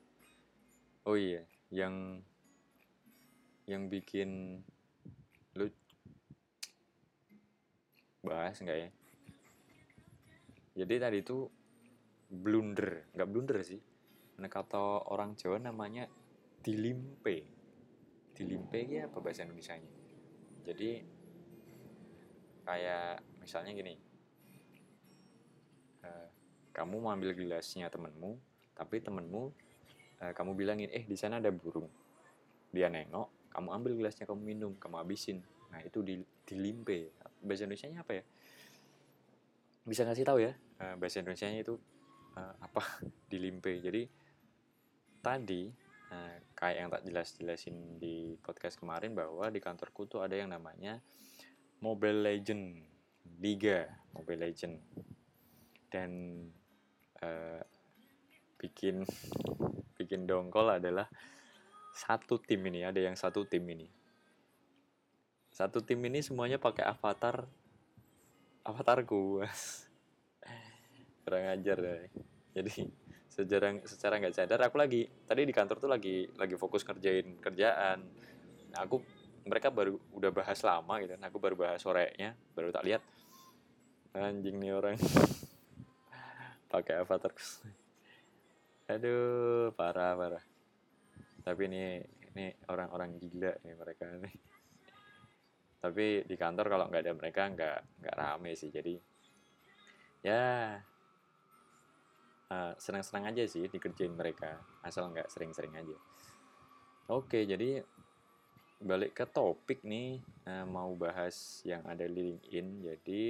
oh 1.10 1.16
iya 1.18 1.42
yang 1.68 2.22
yang 3.68 3.92
bikin 3.92 4.58
lu 5.54 5.68
bahas 8.24 8.56
nggak 8.64 8.78
ya? 8.80 8.90
Jadi 10.80 10.94
tadi 10.96 11.18
itu 11.20 11.44
blunder 12.32 13.12
nggak 13.12 13.28
blunder 13.28 13.60
sih. 13.60 13.78
Nah 14.40 14.48
kata 14.48 15.12
orang 15.12 15.36
Jawa 15.36 15.60
namanya 15.60 16.08
dilimpe. 16.64 17.44
Dilimpe 18.32 18.80
ya 18.88 19.12
apa 19.12 19.20
bahasa 19.20 19.44
Indonesia 19.44 19.76
nya 19.76 19.98
jadi 20.68 21.00
kayak 22.68 23.24
misalnya 23.40 23.72
gini. 23.72 23.96
Uh, 26.04 26.28
kamu 26.76 27.00
mau 27.00 27.10
ambil 27.16 27.32
gelasnya 27.32 27.88
temenmu 27.88 28.36
tapi 28.76 29.00
temenmu 29.02 29.50
uh, 30.22 30.32
kamu 30.36 30.52
bilangin 30.54 30.92
eh 30.92 31.08
di 31.08 31.16
sana 31.16 31.40
ada 31.40 31.48
burung. 31.48 31.88
Dia 32.68 32.92
nengok 32.92 33.37
kamu 33.58 33.74
ambil 33.74 33.92
gelasnya 33.98 34.22
kamu 34.22 34.38
minum 34.54 34.72
kamu 34.78 35.02
habisin. 35.02 35.42
Nah 35.74 35.82
itu 35.82 35.98
di 36.06 36.22
dilimpe 36.46 37.10
bahasa 37.42 37.66
Indonesia 37.66 37.90
nya 37.90 38.06
apa 38.06 38.22
ya? 38.22 38.24
Bisa 39.82 40.06
ngasih 40.06 40.22
tahu 40.22 40.38
ya? 40.38 40.54
Uh, 40.78 40.94
bahasa 40.94 41.18
Indonesia 41.18 41.50
nya 41.50 41.66
itu 41.66 41.74
uh, 42.38 42.54
apa? 42.62 43.02
Dilimpe 43.34 43.82
jadi 43.82 44.06
tadi 45.18 45.74
uh, 46.14 46.38
kayak 46.54 46.76
yang 46.78 46.88
tak 46.94 47.02
jelas 47.02 47.34
jelasin 47.34 47.98
di 47.98 48.38
podcast 48.38 48.78
kemarin 48.78 49.18
bahwa 49.18 49.50
di 49.50 49.58
kantorku 49.58 50.06
tuh 50.06 50.22
ada 50.22 50.38
yang 50.38 50.54
namanya 50.54 51.02
Mobile 51.82 52.22
Legend. 52.22 52.86
Liga 53.42 53.90
Mobile 54.14 54.46
Legend. 54.46 54.78
Dan 55.90 56.10
uh, 57.26 57.62
bikin 58.54 59.02
bikin 59.98 60.30
dongkol 60.30 60.78
adalah 60.78 61.10
satu 61.98 62.38
tim 62.38 62.62
ini 62.70 62.86
ada 62.86 63.02
yang 63.02 63.18
satu 63.18 63.42
tim 63.42 63.66
ini. 63.66 63.90
Satu 65.50 65.82
tim 65.82 65.98
ini 66.06 66.22
semuanya 66.22 66.62
pakai 66.62 66.86
avatar 66.86 67.42
avatarku 68.62 69.42
kurang 71.26 71.44
ajar 71.50 71.76
deh. 71.82 72.06
Jadi 72.54 72.86
secara 73.26 73.74
secara 73.82 74.22
nggak 74.22 74.34
sadar 74.34 74.60
aku 74.70 74.78
lagi 74.78 75.10
tadi 75.26 75.42
di 75.42 75.50
kantor 75.50 75.82
tuh 75.82 75.90
lagi 75.90 76.30
lagi 76.38 76.54
fokus 76.54 76.86
kerjain 76.86 77.42
kerjaan. 77.42 77.98
Nah, 78.70 78.80
aku 78.86 79.02
mereka 79.50 79.74
baru 79.74 79.98
udah 80.14 80.30
bahas 80.30 80.60
lama 80.62 81.00
gitu 81.02 81.16
nah, 81.18 81.32
aku 81.32 81.40
baru 81.42 81.58
bahas 81.58 81.82
sorenya 81.82 82.38
baru 82.54 82.70
tak 82.70 82.86
lihat. 82.86 83.02
Anjing 84.14 84.54
nih 84.62 84.70
orang. 84.70 84.94
Pakai 86.70 87.02
avatar. 87.02 87.34
Aduh 88.92 89.74
parah 89.76 90.16
parah 90.16 90.47
tapi 91.48 91.64
ini 91.64 91.96
ini 92.36 92.52
orang-orang 92.68 93.16
gila 93.16 93.56
nih 93.64 93.72
mereka 93.72 94.04
nih. 94.20 94.36
Tapi 95.82 96.28
di 96.28 96.36
kantor 96.36 96.66
kalau 96.68 96.84
nggak 96.92 97.02
ada 97.08 97.14
mereka 97.16 97.48
nggak 97.48 98.04
nggak 98.04 98.16
rame 98.20 98.52
sih. 98.52 98.68
Jadi 98.68 99.00
ya 100.20 100.76
uh, 102.52 102.72
senang-senang 102.76 103.32
aja 103.32 103.48
sih 103.48 103.64
dikerjain 103.64 104.12
mereka. 104.12 104.60
Asal 104.84 105.08
nggak 105.08 105.32
sering-sering 105.32 105.72
aja. 105.72 105.96
Oke 107.08 107.48
jadi 107.48 107.80
balik 108.78 109.16
ke 109.16 109.24
topik 109.24 109.80
nih 109.88 110.20
uh, 110.44 110.68
mau 110.68 110.92
bahas 111.00 111.64
yang 111.64 111.80
ada 111.88 112.04
di 112.04 112.12
LinkedIn. 112.12 112.66
Jadi 112.84 113.26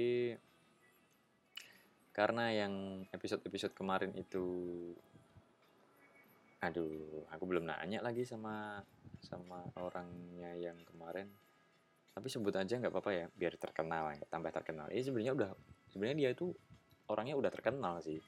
karena 2.11 2.51
yang 2.51 3.07
episode-episode 3.15 3.71
kemarin 3.71 4.11
itu 4.19 4.43
aduh 6.59 7.23
aku 7.31 7.43
belum 7.47 7.71
nanya 7.71 8.03
lagi 8.03 8.27
sama 8.27 8.83
sama 9.23 9.63
orangnya 9.79 10.51
yang 10.59 10.75
kemarin. 10.83 11.31
Tapi 12.11 12.27
sebut 12.27 12.51
aja 12.51 12.75
nggak 12.75 12.91
apa-apa 12.91 13.11
ya 13.15 13.25
biar 13.31 13.55
terkenal 13.55 14.11
ya 14.15 14.23
tambah 14.27 14.51
terkenal. 14.51 14.91
Ini 14.91 15.03
sebenarnya 15.03 15.33
udah 15.35 15.51
sebenarnya 15.91 16.17
dia 16.19 16.29
itu 16.35 16.51
orangnya 17.07 17.35
udah 17.39 17.51
terkenal 17.51 18.03
sih. 18.03 18.19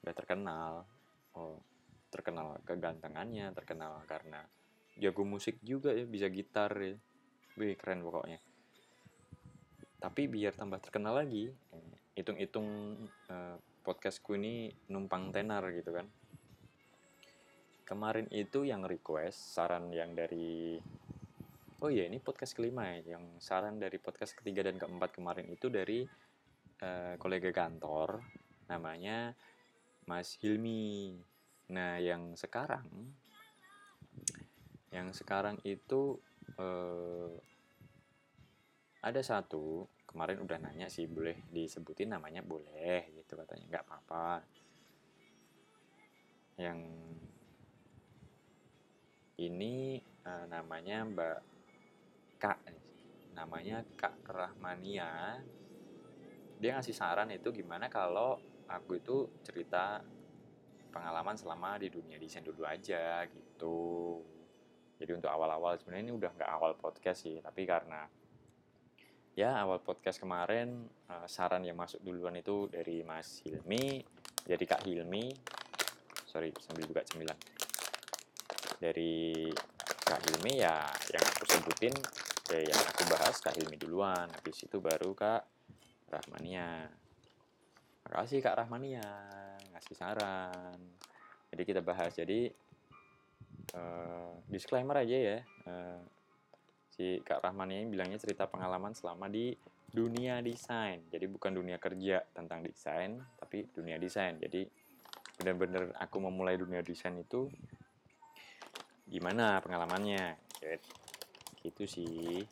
Udah 0.00 0.14
terkenal 0.16 0.88
oh 1.36 1.60
terkenal 2.08 2.56
kegantengannya 2.64 3.52
terkenal 3.52 4.00
karena 4.08 4.40
jago 4.96 5.28
musik 5.28 5.60
juga 5.60 5.92
ya 5.92 6.08
bisa 6.08 6.32
gitar 6.32 6.72
ya. 6.80 6.96
Wih, 7.60 7.76
keren 7.76 8.00
pokoknya. 8.00 8.40
Tapi 10.00 10.22
biar 10.28 10.56
tambah 10.56 10.80
terkenal 10.80 11.12
lagi 11.12 11.52
eh, 11.52 11.92
hitung-hitung 12.16 12.68
eh, 13.28 13.56
podcastku 13.84 14.32
ini 14.32 14.72
numpang 14.88 15.28
tenar 15.30 15.68
gitu 15.76 15.92
kan 15.92 16.08
kemarin 17.86 18.26
itu 18.34 18.66
yang 18.66 18.82
request 18.82 19.54
saran 19.54 19.94
yang 19.94 20.12
dari 20.12 20.76
Oh 21.76 21.92
iya, 21.92 22.08
ini 22.08 22.16
podcast 22.24 22.56
kelima 22.56 22.88
ya. 22.88 23.14
Yang 23.14 23.36
saran 23.36 23.76
dari 23.76 24.00
podcast 24.00 24.32
ketiga 24.32 24.64
dan 24.64 24.80
keempat 24.80 25.12
kemarin 25.12 25.44
itu 25.52 25.68
dari 25.68 26.08
uh, 26.80 27.14
kolega 27.20 27.52
kantor, 27.52 28.24
namanya 28.72 29.36
Mas 30.08 30.40
Hilmi. 30.40 31.20
Nah, 31.76 32.00
yang 32.00 32.32
sekarang, 32.32 32.88
yang 34.88 35.12
sekarang 35.12 35.60
itu 35.68 36.16
uh, 36.56 37.36
ada 39.04 39.20
satu 39.20 39.84
kemarin 40.08 40.40
udah 40.40 40.56
nanya 40.56 40.88
sih 40.88 41.04
boleh 41.04 41.44
disebutin 41.52 42.16
namanya 42.16 42.40
boleh 42.40 43.12
gitu 43.20 43.36
katanya 43.36 43.64
nggak 43.68 43.84
apa-apa. 43.84 44.40
Yang 46.56 46.78
ini 49.36 50.00
uh, 50.24 50.44
namanya 50.48 51.04
Mbak 51.04 51.38
Kak 52.40 52.58
namanya 53.36 53.84
Kak 53.96 54.24
Rahmania. 54.24 55.40
Dia 56.56 56.80
ngasih 56.80 56.96
saran 56.96 57.28
itu 57.28 57.52
gimana 57.52 57.92
kalau 57.92 58.40
aku 58.64 58.96
itu 58.96 59.28
cerita 59.44 60.00
pengalaman 60.88 61.36
selama 61.36 61.76
di 61.76 61.92
dunia 61.92 62.16
desain 62.16 62.40
dulu 62.40 62.64
aja 62.64 63.28
gitu. 63.28 64.24
Jadi 64.96 65.12
untuk 65.12 65.28
awal-awal 65.28 65.76
sebenarnya 65.76 66.08
ini 66.08 66.14
udah 66.16 66.30
nggak 66.32 66.50
awal 66.56 66.72
podcast 66.80 67.28
sih 67.28 67.36
tapi 67.44 67.68
karena 67.68 68.08
ya 69.36 69.60
awal 69.60 69.84
podcast 69.84 70.16
kemarin 70.16 70.88
uh, 71.12 71.28
saran 71.28 71.60
yang 71.60 71.76
masuk 71.76 72.00
duluan 72.00 72.40
itu 72.40 72.72
dari 72.72 73.04
Mas 73.04 73.44
Hilmi 73.44 74.00
jadi 74.48 74.64
Kak 74.64 74.88
Hilmi. 74.88 75.28
Sorry 76.24 76.56
sambil 76.64 76.88
buka 76.88 77.04
cemilan 77.04 77.36
dari 78.78 79.48
Kak 80.06 80.22
Hilmi 80.22 80.62
ya 80.62 80.86
yang 81.10 81.24
aku 81.24 81.44
sebutin 81.50 81.94
Oke, 82.46 82.62
yang 82.62 82.78
aku 82.78 83.10
bahas 83.10 83.42
Kak 83.42 83.58
Hilmi 83.58 83.74
duluan, 83.74 84.30
habis 84.30 84.62
itu 84.62 84.78
baru 84.78 85.18
Kak 85.18 85.42
Rahmania. 86.06 86.86
Makasih 88.06 88.38
Kak 88.38 88.62
Rahmania, 88.62 89.02
ngasih 89.74 89.98
saran. 89.98 90.78
Jadi 91.50 91.62
kita 91.66 91.82
bahas, 91.82 92.14
jadi 92.14 92.46
uh, 93.74 94.30
disclaimer 94.46 95.02
aja 95.02 95.18
ya. 95.18 95.38
Uh, 95.66 95.98
si 96.94 97.18
Kak 97.26 97.42
Rahmania 97.42 97.82
ini 97.82 97.90
bilangnya 97.90 98.22
cerita 98.22 98.46
pengalaman 98.46 98.94
selama 98.94 99.26
di 99.26 99.50
dunia 99.90 100.38
desain. 100.38 101.02
Jadi 101.10 101.26
bukan 101.26 101.50
dunia 101.50 101.82
kerja 101.82 102.22
tentang 102.30 102.62
desain, 102.62 103.18
tapi 103.42 103.66
dunia 103.74 103.98
desain. 103.98 104.38
Jadi 104.38 104.62
benar-benar 105.42 105.98
aku 105.98 106.22
memulai 106.22 106.54
dunia 106.54 106.78
desain 106.78 107.18
itu 107.18 107.50
gimana 109.06 109.62
pengalamannya. 109.62 110.34
Gitu 111.62 111.82
sih. 111.86 112.42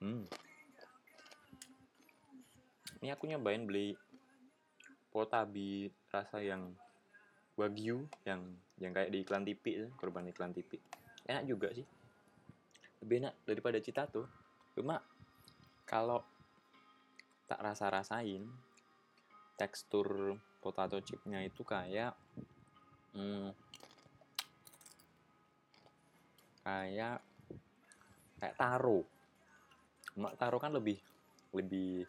Hmm. 0.00 0.24
Ini 3.00 3.12
aku 3.16 3.28
nyobain 3.28 3.64
beli 3.64 3.96
potabi 5.12 5.90
rasa 6.12 6.40
yang 6.40 6.72
wagyu 7.58 8.08
yang 8.24 8.40
yang 8.80 8.96
kayak 8.96 9.12
di 9.12 9.20
iklan 9.20 9.44
TV 9.44 9.92
korban 10.00 10.24
iklan 10.30 10.56
TV 10.56 10.80
enak 11.28 11.44
juga 11.44 11.68
sih. 11.72 11.84
Lebih 13.04 13.16
enak 13.24 13.34
daripada 13.44 13.78
cita 13.80 14.08
tuh. 14.08 14.24
Cuma 14.72 15.00
kalau 15.84 16.24
tak 17.44 17.60
rasa 17.60 17.90
rasain 17.90 18.46
tekstur 19.58 20.38
potato 20.62 21.00
chipnya 21.02 21.42
itu 21.44 21.66
kayak 21.66 22.14
hmm, 23.16 23.48
kayak 26.66 27.18
kayak 28.40 28.56
taro 28.56 29.04
mak 30.16 30.34
taro 30.40 30.56
kan 30.58 30.72
lebih 30.74 30.98
lebih 31.54 32.04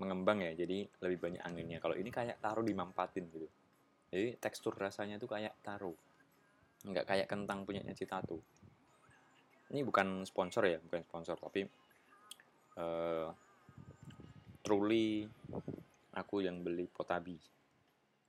mengembang 0.00 0.40
ya 0.40 0.56
jadi 0.56 0.88
lebih 1.04 1.18
banyak 1.20 1.42
anginnya. 1.44 1.78
Kalau 1.80 1.92
ini 1.96 2.08
kayak 2.08 2.40
taro 2.40 2.64
dimampatin 2.64 3.28
gitu. 3.28 3.48
Jadi 4.10 4.40
tekstur 4.40 4.74
rasanya 4.74 5.20
tuh 5.20 5.30
kayak 5.30 5.54
taro 5.60 5.92
nggak 6.80 7.04
kayak 7.04 7.28
kentang 7.28 7.68
punyanya 7.68 7.92
Citatu 7.92 8.40
ini 9.70 9.86
bukan 9.86 10.26
sponsor 10.26 10.66
ya 10.66 10.78
bukan 10.82 11.02
sponsor 11.06 11.38
tapi 11.38 11.62
uh, 12.80 13.30
truly 14.66 15.24
aku 16.14 16.42
yang 16.42 16.60
beli 16.60 16.90
potabi. 16.90 17.38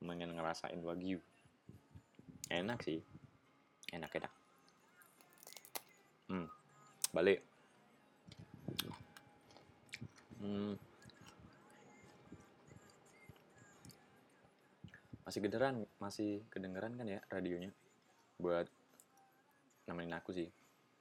Pengen 0.02 0.34
ngerasain 0.34 0.82
wagyu 0.82 1.22
enak 2.52 2.80
sih. 2.84 3.00
Enak 3.96 4.12
enak. 4.20 4.34
Hmm, 6.28 6.48
balik. 7.16 7.40
Hmm. 10.42 10.76
masih 15.22 15.48
kedengeran 15.48 15.88
masih 16.02 16.44
kedengeran 16.52 17.00
kan 17.00 17.08
ya 17.08 17.20
radionya? 17.32 17.72
Buat 18.36 18.68
nemenin 19.88 20.18
aku 20.20 20.36
sih. 20.36 20.50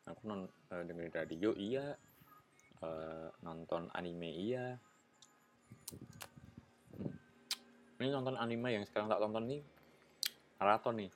Aku 0.06 0.22
non 0.30 0.46
uh, 0.46 0.82
dengerin 0.86 1.10
radio 1.10 1.50
iya. 1.58 1.98
Uh, 2.78 3.26
nonton 3.42 3.90
anime 3.90 4.30
iya. 4.30 4.78
Hmm. 6.94 7.14
ini 7.98 8.08
nonton 8.14 8.38
anime 8.38 8.70
yang 8.70 8.84
sekarang 8.86 9.10
tak 9.10 9.18
tonton 9.18 9.50
nih. 9.50 9.62
Maraton 10.60 10.94
nih 11.00 11.10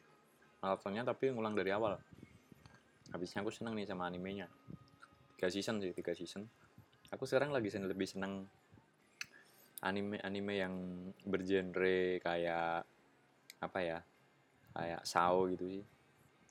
maratonnya 0.64 1.04
tapi 1.04 1.28
ngulang 1.28 1.52
dari 1.52 1.68
awal. 1.76 2.00
Habisnya 3.12 3.44
aku 3.44 3.52
seneng 3.52 3.76
nih 3.76 3.84
sama 3.84 4.08
animenya. 4.08 4.48
Tiga 5.36 5.52
season 5.52 5.76
sih 5.84 5.92
tiga 5.92 6.16
season. 6.16 6.48
Aku 7.12 7.28
sekarang 7.28 7.52
lagi 7.52 7.68
lebih 7.68 8.08
seneng 8.08 8.48
anime-anime 9.84 10.54
yang 10.56 10.74
bergenre 11.28 12.16
kayak 12.24 12.88
apa 13.60 13.78
ya 13.84 13.98
kayak 14.72 15.04
sao 15.04 15.44
gitu 15.52 15.68
sih. 15.68 15.84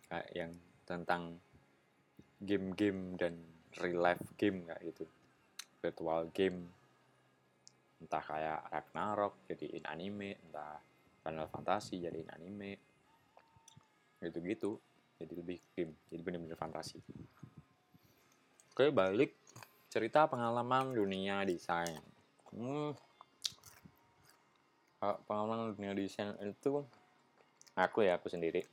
Kayak 0.05 0.29
yang 0.37 0.51
tentang 0.85 1.41
game-game 2.37 3.17
dan 3.17 3.33
real 3.81 3.97
life 3.97 4.37
game 4.37 4.69
kayak 4.69 4.93
gitu. 4.93 5.09
Virtual 5.81 6.29
game. 6.29 6.69
Entah 7.97 8.21
kayak 8.21 8.69
Ragnarok 8.69 9.41
jadiin 9.49 9.89
anime. 9.89 10.37
Entah 10.37 10.77
Final 11.25 11.49
Fantasy 11.49 11.97
jadiin 11.97 12.29
anime 12.29 12.92
gitu-gitu. 14.23 14.79
Jadi 15.19 15.33
lebih 15.39 15.57
game 15.77 15.93
jadi 16.09 16.21
bener-bener 16.23 16.57
fantasi. 16.57 16.99
Oke 18.73 18.89
balik. 18.89 19.37
Cerita 19.93 20.25
pengalaman 20.25 20.97
dunia 20.97 21.45
desain. 21.45 22.01
Hmm, 22.49 22.97
pengalaman 25.29 25.77
dunia 25.77 25.93
desain 25.93 26.33
itu 26.41 26.81
aku 27.77 28.01
ya 28.01 28.17
aku 28.17 28.33
sendiri. 28.33 28.65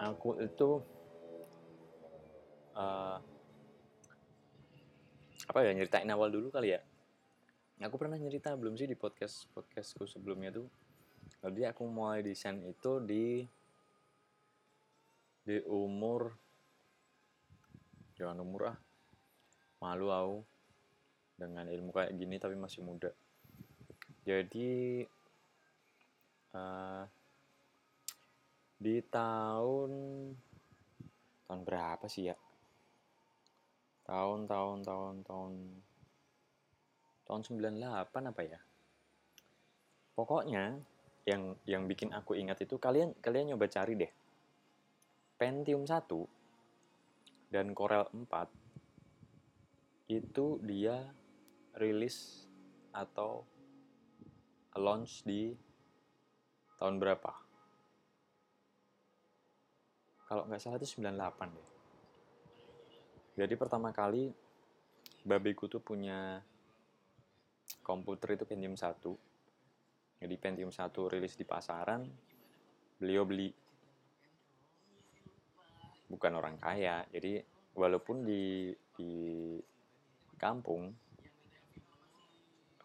Aku 0.00 0.40
itu 0.42 0.82
uh, 2.74 3.16
apa 5.46 5.58
ya 5.62 5.70
nyeritain 5.74 6.10
awal 6.10 6.34
dulu 6.34 6.50
kali 6.50 6.74
ya. 6.74 6.80
Aku 7.80 7.96
pernah 7.96 8.18
nyerita 8.18 8.52
belum 8.58 8.76
sih 8.76 8.90
di 8.90 8.98
podcast 8.98 9.48
podcastku 9.56 10.04
sebelumnya 10.04 10.52
tuh 10.52 10.68
jadi 11.40 11.72
aku 11.72 11.88
mulai 11.88 12.20
desain 12.20 12.60
itu 12.64 13.00
di 13.00 13.48
di 15.40 15.56
umur 15.64 16.36
jangan 18.20 18.44
umur 18.44 18.76
ah 18.76 18.78
malu 19.80 20.12
aku 20.12 20.38
dengan 21.40 21.64
ilmu 21.64 21.88
kayak 21.88 22.12
gini 22.20 22.36
tapi 22.36 22.52
masih 22.52 22.84
muda. 22.84 23.08
Jadi 24.28 25.00
uh, 26.52 27.08
di 28.76 29.00
tahun 29.08 29.90
tahun 31.48 31.60
berapa 31.64 32.04
sih 32.12 32.28
ya? 32.28 32.36
Tahun 34.04 34.44
tahun 34.44 34.84
tahun 34.84 35.14
tahun 35.24 35.52
tahun 37.24 37.40
98 37.40 37.80
apa 38.28 38.42
ya? 38.44 38.60
Pokoknya 40.12 40.76
yang 41.28 41.56
yang 41.68 41.84
bikin 41.84 42.12
aku 42.16 42.34
ingat 42.36 42.64
itu 42.64 42.80
kalian 42.80 43.12
kalian 43.20 43.54
nyoba 43.54 43.68
cari 43.68 43.96
deh 43.96 44.12
Pentium 45.40 45.88
1 45.88 46.04
dan 47.48 47.72
Corel 47.72 48.04
4 48.12 48.60
itu 50.10 50.58
dia 50.66 51.06
rilis 51.78 52.44
atau 52.90 53.46
launch 54.74 55.22
di 55.22 55.54
tahun 56.82 56.98
berapa? 56.98 57.32
Kalau 60.26 60.46
nggak 60.46 60.62
salah 60.62 60.78
itu 60.78 60.98
98 60.98 61.56
deh. 61.56 61.68
Jadi 63.38 63.54
pertama 63.54 63.90
kali 63.94 64.30
babiku 65.22 65.66
tuh 65.70 65.82
punya 65.82 66.42
komputer 67.82 68.34
itu 68.34 68.44
Pentium 68.46 68.74
1. 68.74 69.29
Jadi 70.20 70.34
Pentium 70.36 70.68
1 70.68 70.92
rilis 71.16 71.34
di 71.34 71.48
pasaran, 71.48 72.04
beliau 73.00 73.24
beli. 73.24 73.48
Bukan 76.10 76.32
orang 76.36 76.60
kaya, 76.60 77.06
jadi 77.08 77.40
walaupun 77.74 78.26
di 78.26 78.74
di 78.98 79.12
kampung 80.36 80.90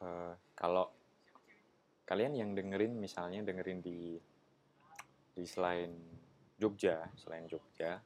uh, 0.03 0.33
kalau 0.53 0.91
kalian 2.05 2.37
yang 2.37 2.51
dengerin 2.53 2.93
misalnya 2.95 3.41
dengerin 3.41 3.81
di 3.81 4.19
di 5.35 5.43
selain 5.43 5.91
Jogja 6.55 7.03
selain 7.17 7.49
Jogja 7.49 7.97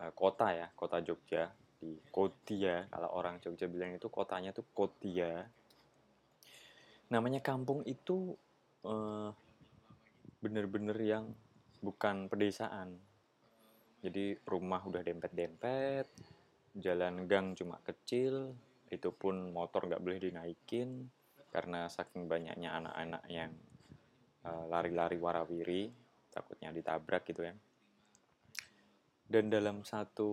uh, 0.00 0.12
kota 0.16 0.50
ya 0.56 0.66
kota 0.72 1.04
Jogja 1.04 1.50
di 1.80 1.96
Kotia 2.10 2.88
kalau 2.88 3.10
orang 3.16 3.38
Jogja 3.38 3.68
bilang 3.68 3.96
itu 3.96 4.08
kotanya 4.08 4.50
tuh 4.50 4.66
Kotia 4.72 5.44
namanya 7.10 7.42
kampung 7.42 7.82
itu 7.84 8.38
uh, 8.86 9.34
bener-bener 10.40 10.96
yang 11.02 11.26
bukan 11.82 12.30
pedesaan. 12.30 12.96
Jadi 14.00 14.38
rumah 14.48 14.80
udah 14.80 15.04
dempet-dempet 15.04 16.08
jalan 16.78 17.26
gang 17.26 17.52
cuma 17.58 17.82
kecil 17.82 18.54
itu 18.88 19.10
pun 19.10 19.50
motor 19.50 19.90
nggak 19.90 20.00
boleh 20.00 20.18
dinaikin 20.22 21.10
karena 21.50 21.90
saking 21.90 22.30
banyaknya 22.30 22.78
anak-anak 22.78 23.22
yang 23.26 23.52
uh, 24.46 24.64
lari-lari 24.70 25.18
warawiri 25.18 25.90
takutnya 26.30 26.70
ditabrak 26.70 27.26
gitu 27.26 27.42
ya. 27.42 27.54
Dan 29.30 29.50
dalam 29.50 29.82
satu 29.82 30.30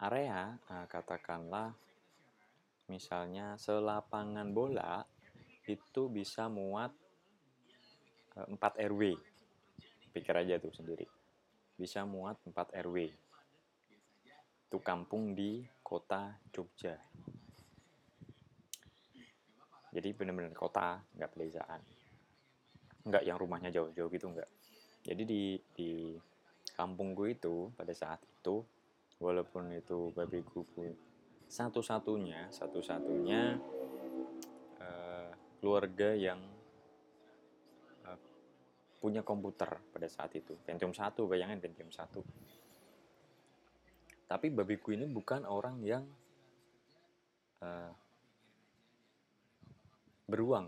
area 0.00 0.56
uh, 0.72 0.84
katakanlah 0.88 1.72
misalnya 2.86 3.58
selapangan 3.58 4.50
bola 4.50 5.02
itu 5.66 6.06
bisa 6.10 6.46
muat 6.46 6.94
uh, 8.38 8.46
4 8.46 8.86
RW 8.90 9.14
pikir 10.14 10.34
aja 10.34 10.56
tuh 10.62 10.72
sendiri 10.72 11.04
bisa 11.76 12.06
muat 12.08 12.40
4 12.46 12.54
RW 12.82 13.26
itu 14.66 14.78
kampung 14.82 15.30
di 15.30 15.62
kota 15.78 16.34
Jogja. 16.50 16.98
Jadi 19.94 20.10
benar-benar 20.10 20.50
kota, 20.52 20.98
nggak 21.14 21.30
pedesaan. 21.30 21.80
Nggak 23.06 23.22
yang 23.22 23.38
rumahnya 23.38 23.70
jauh-jauh 23.70 24.10
gitu, 24.10 24.26
nggak. 24.34 24.50
Jadi 25.06 25.22
di, 25.22 25.42
di 25.70 25.90
kampungku 26.74 27.30
itu, 27.30 27.70
pada 27.78 27.94
saat 27.94 28.18
itu, 28.26 28.60
walaupun 29.22 29.70
itu 29.72 30.10
babiku 30.12 30.66
pun 30.74 30.90
satu-satunya, 31.46 32.50
satu-satunya 32.50 33.58
uh, 34.82 35.30
keluarga 35.62 36.14
yang 36.14 36.42
uh, 38.06 38.18
punya 38.98 39.22
komputer 39.22 39.70
pada 39.94 40.08
saat 40.10 40.34
itu. 40.34 40.58
Pentium 40.66 40.90
1, 40.90 41.14
bayangin 41.26 41.62
Pentium 41.62 41.90
1 41.90 42.56
tapi 44.26 44.50
babiku 44.50 44.90
ini 44.90 45.06
bukan 45.06 45.46
orang 45.46 45.78
yang 45.86 46.02
uh, 47.62 47.90
beruang. 50.26 50.66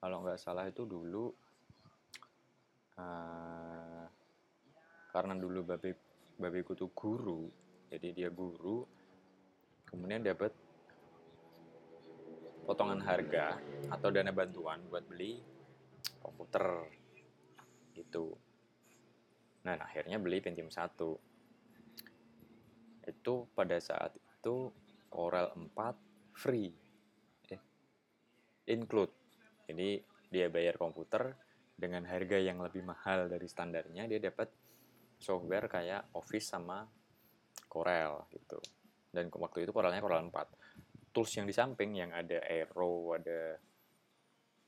Kalau 0.00 0.24
nggak 0.24 0.40
salah 0.40 0.64
itu 0.64 0.88
dulu 0.88 1.28
uh, 2.96 4.04
karena 5.12 5.34
dulu 5.36 5.60
babi 5.60 5.92
babiku 6.40 6.72
tuh 6.72 6.88
guru, 6.96 7.52
jadi 7.92 8.08
dia 8.16 8.28
guru, 8.32 8.80
kemudian 9.90 10.22
dapat 10.22 10.54
potongan 12.64 13.02
harga 13.02 13.58
atau 13.90 14.08
dana 14.14 14.30
bantuan 14.30 14.78
buat 14.86 15.02
beli 15.10 15.42
komputer. 16.22 16.86
Gitu. 17.90 18.30
Nah, 19.66 19.76
akhirnya 19.76 20.22
beli 20.22 20.38
Pentium 20.38 20.70
1 20.70 20.94
itu 23.10 23.34
pada 23.52 23.76
saat 23.82 24.14
itu 24.14 24.70
Corel 25.10 25.50
4 25.52 26.38
free. 26.38 26.70
Eh, 27.50 27.60
include. 28.70 29.10
Jadi 29.66 29.98
dia 30.30 30.46
bayar 30.46 30.78
komputer 30.78 31.34
dengan 31.74 32.06
harga 32.06 32.38
yang 32.38 32.62
lebih 32.62 32.86
mahal 32.86 33.26
dari 33.26 33.50
standarnya 33.50 34.06
dia 34.06 34.20
dapat 34.20 34.52
software 35.18 35.66
kayak 35.66 36.12
Office 36.14 36.52
sama 36.54 36.86
Corel 37.66 38.30
gitu 38.30 38.60
dan 39.10 39.26
waktu 39.34 39.66
itu 39.66 39.74
Corelnya 39.74 40.02
Corel 40.02 40.26
4 40.30 41.12
tools 41.14 41.32
yang 41.34 41.46
di 41.46 41.54
samping 41.54 41.98
yang 41.98 42.10
ada 42.14 42.38
arrow 42.46 43.14
ada 43.14 43.58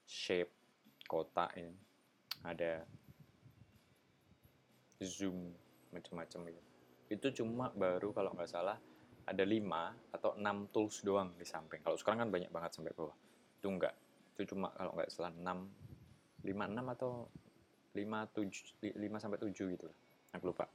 shape 0.06 0.50
kotak 1.06 1.54
ini 1.58 1.74
ada 2.42 2.82
zoom 4.98 5.54
macam-macam 5.94 6.50
gitu 6.50 6.62
itu 7.12 7.26
cuma 7.42 7.70
baru 7.76 8.10
kalau 8.10 8.34
nggak 8.34 8.50
salah 8.50 8.78
ada 9.22 9.44
5 9.46 10.16
atau 10.18 10.30
6 10.34 10.74
tools 10.74 10.96
doang 11.06 11.30
di 11.38 11.46
samping. 11.46 11.78
Kalau 11.82 11.94
sekarang 11.94 12.26
kan 12.26 12.30
banyak 12.30 12.50
banget 12.50 12.74
sampai 12.74 12.90
bawah. 12.94 13.14
Itu 13.58 13.70
enggak. 13.70 13.94
Itu 14.34 14.54
cuma 14.54 14.74
kalau 14.74 14.98
nggak 14.98 15.10
salah 15.12 15.30
6 15.30 15.38
5 16.42 16.74
6 16.74 16.94
atau 16.98 17.30
5 17.94 18.02
7 18.34 18.98
5 18.98 19.22
sampai 19.22 19.38
7 19.38 19.74
gitu 19.78 19.84
lah. 19.86 19.98
Aku 20.34 20.50
lupa. 20.50 20.66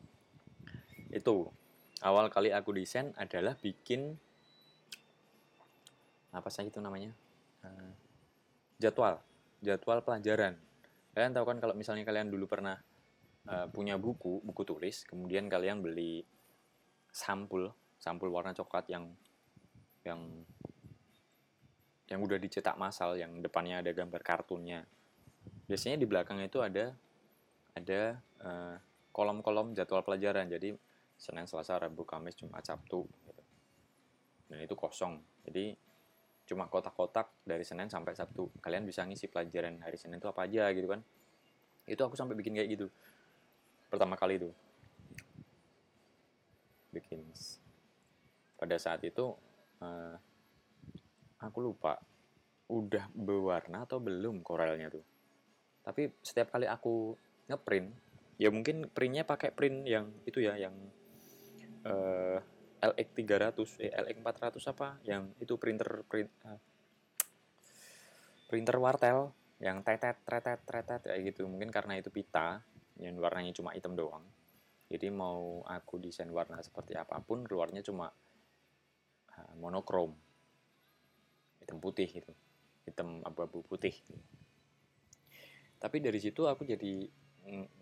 Itu 1.12 1.52
awal 2.06 2.30
kali 2.30 2.54
aku 2.54 2.74
desain 2.76 3.14
adalah 3.18 3.58
bikin 3.58 4.18
apa 6.36 6.48
sih 6.54 6.70
itu 6.70 6.78
namanya? 6.78 7.10
Uh, 7.66 7.92
jadwal, 8.78 9.18
jadwal 9.64 10.04
pelajaran. 10.06 10.54
Kalian 11.18 11.34
tahu 11.34 11.46
kan 11.50 11.58
kalau 11.58 11.74
misalnya 11.74 12.06
kalian 12.06 12.30
dulu 12.30 12.46
pernah 12.46 12.78
uh, 13.50 13.66
punya 13.74 13.98
buku, 13.98 14.46
buku 14.46 14.62
tulis, 14.62 15.02
kemudian 15.10 15.50
kalian 15.50 15.82
beli 15.82 16.22
sampul, 17.10 17.74
sampul 17.98 18.30
warna 18.30 18.54
coklat 18.54 18.86
yang 18.94 19.10
yang 20.06 20.22
yang 22.08 22.20
udah 22.24 22.40
dicetak 22.40 22.80
massal 22.80 23.18
yang 23.20 23.42
depannya 23.42 23.82
ada 23.84 23.92
gambar 23.92 24.22
kartunnya. 24.24 24.86
Biasanya 25.68 26.00
di 26.00 26.08
belakang 26.08 26.40
itu 26.40 26.64
ada 26.64 26.96
ada 27.76 28.16
kolom 29.12 29.42
kolom-kolom 29.42 29.68
jadwal 29.76 30.06
pelajaran. 30.06 30.48
Jadi 30.48 30.72
Senin, 31.18 31.50
Selasa, 31.50 31.82
Rabu, 31.82 32.06
Kamis, 32.06 32.38
Jumat, 32.38 32.62
Sabtu 32.62 33.04
gitu. 33.26 33.44
Dan 34.48 34.64
itu 34.64 34.78
kosong. 34.78 35.20
Jadi 35.44 35.74
cuma 36.48 36.72
kotak-kotak 36.72 37.44
dari 37.44 37.66
Senin 37.68 37.92
sampai 37.92 38.16
Sabtu. 38.16 38.48
Kalian 38.64 38.88
bisa 38.88 39.04
ngisi 39.04 39.28
pelajaran 39.28 39.84
hari 39.84 40.00
Senin 40.00 40.22
itu 40.22 40.30
apa 40.30 40.48
aja 40.48 40.72
gitu 40.72 40.88
kan. 40.88 41.02
Itu 41.90 42.02
aku 42.06 42.16
sampai 42.16 42.38
bikin 42.38 42.56
kayak 42.56 42.70
gitu. 42.72 42.88
Pertama 43.92 44.16
kali 44.16 44.40
itu. 44.40 44.50
Bikin. 46.94 47.28
Pada 48.56 48.78
saat 48.80 49.04
itu 49.04 49.36
uh, 49.84 50.16
aku 51.42 51.60
lupa 51.60 52.00
udah 52.68 53.08
berwarna 53.16 53.84
atau 53.88 54.00
belum 54.00 54.44
korelnya 54.44 54.92
tuh. 54.92 55.04
Tapi 55.88 56.12
setiap 56.20 56.52
kali 56.52 56.68
aku 56.68 57.16
ngeprint, 57.48 57.88
ya 58.36 58.52
mungkin 58.52 58.92
printnya 58.92 59.24
pakai 59.24 59.56
print 59.56 59.88
yang 59.88 60.12
itu 60.28 60.44
ya, 60.44 60.60
yang 60.60 60.76
uh, 61.86 62.40
LX 62.78 63.08
300 63.14 63.84
eh 63.84 63.92
LX 63.94 64.18
400 64.22 64.72
apa 64.74 64.88
yang 65.06 65.34
itu 65.42 65.58
printer 65.58 66.06
print 66.06 66.30
uh, 66.46 66.62
printer 68.48 68.78
wartel 68.78 69.34
yang 69.58 69.82
tetet 69.82 70.22
tetet 70.24 70.62
tetet 70.64 71.02
kayak 71.04 71.34
gitu. 71.34 71.50
Mungkin 71.50 71.74
karena 71.74 71.98
itu 71.98 72.14
pita 72.14 72.62
yang 73.02 73.18
warnanya 73.18 73.54
cuma 73.54 73.74
hitam 73.74 73.98
doang. 73.98 74.24
Jadi 74.88 75.12
mau 75.12 75.66
aku 75.68 76.00
desain 76.00 76.32
warna 76.32 76.64
seperti 76.64 76.96
apa 76.96 77.20
pun 77.20 77.44
keluarnya 77.44 77.84
cuma 77.84 78.08
uh, 79.34 79.54
monokrom. 79.60 80.16
Hitam 81.60 81.82
putih 81.84 82.08
gitu. 82.08 82.32
Hitam 82.88 83.20
abu-abu 83.26 83.66
putih. 83.68 83.94
Tapi 85.78 85.98
dari 86.02 86.18
situ 86.18 86.48
aku 86.48 86.64
jadi 86.64 87.06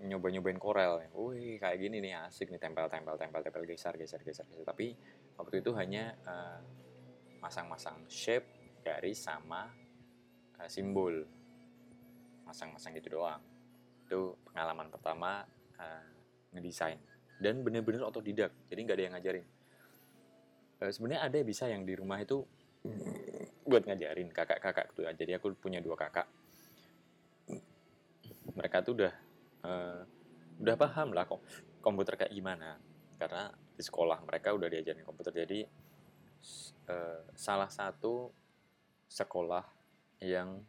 nyoba-nyobain 0.05 0.61
Corel 0.61 1.05
ya. 1.05 1.09
Wih, 1.17 1.57
kayak 1.57 1.77
gini 1.81 1.97
nih 2.01 2.13
asik 2.29 2.53
nih 2.53 2.61
tempel 2.61 2.85
tempel 2.85 3.17
tempel 3.17 3.41
tempel 3.41 3.65
geser 3.65 3.97
geser 3.97 4.21
geser 4.21 4.45
geser. 4.45 4.65
Tapi 4.65 4.93
waktu 5.35 5.65
itu 5.65 5.73
hanya 5.73 6.13
uh, 6.25 6.61
masang-masang 7.41 8.05
shape 8.05 8.45
garis 8.85 9.25
sama 9.25 9.73
uh, 10.61 10.69
simbol. 10.69 11.25
Masang-masang 12.45 12.93
gitu 12.93 13.17
doang. 13.17 13.41
Itu 14.05 14.37
pengalaman 14.45 14.93
pertama 14.93 15.41
uh, 15.81 16.05
ngedesain 16.53 17.01
dan 17.41 17.65
bener-bener 17.65 18.05
otodidak. 18.05 18.53
Jadi 18.69 18.79
nggak 18.85 18.97
ada 18.97 19.03
yang 19.03 19.13
ngajarin. 19.17 19.45
Uh, 20.77 20.91
Sebenarnya 20.93 21.25
ada 21.25 21.37
bisa 21.41 21.65
yang 21.65 21.83
di 21.83 21.97
rumah 21.97 22.21
itu 22.21 22.45
buat 23.65 23.81
ngajarin 23.81 24.29
kakak-kakak 24.29 24.93
tuh. 24.93 25.09
Jadi 25.09 25.33
aku 25.33 25.57
punya 25.57 25.81
dua 25.81 25.97
kakak. 25.97 26.29
Mereka 28.53 28.85
tuh 28.85 28.93
udah 29.01 29.24
uh, 29.65 30.01
udah 30.61 30.75
paham 30.77 31.11
lah 31.11 31.25
kok 31.25 31.41
komputer 31.81 32.15
kayak 32.15 32.33
gimana. 32.33 32.77
Karena 33.17 33.49
di 33.49 33.83
sekolah 33.83 34.21
mereka 34.23 34.53
udah 34.53 34.69
diajarin 34.69 35.03
komputer. 35.03 35.33
Jadi 35.33 35.59
uh, 36.93 37.21
salah 37.33 37.67
satu 37.67 38.29
sekolah 39.09 39.65
yang 40.23 40.61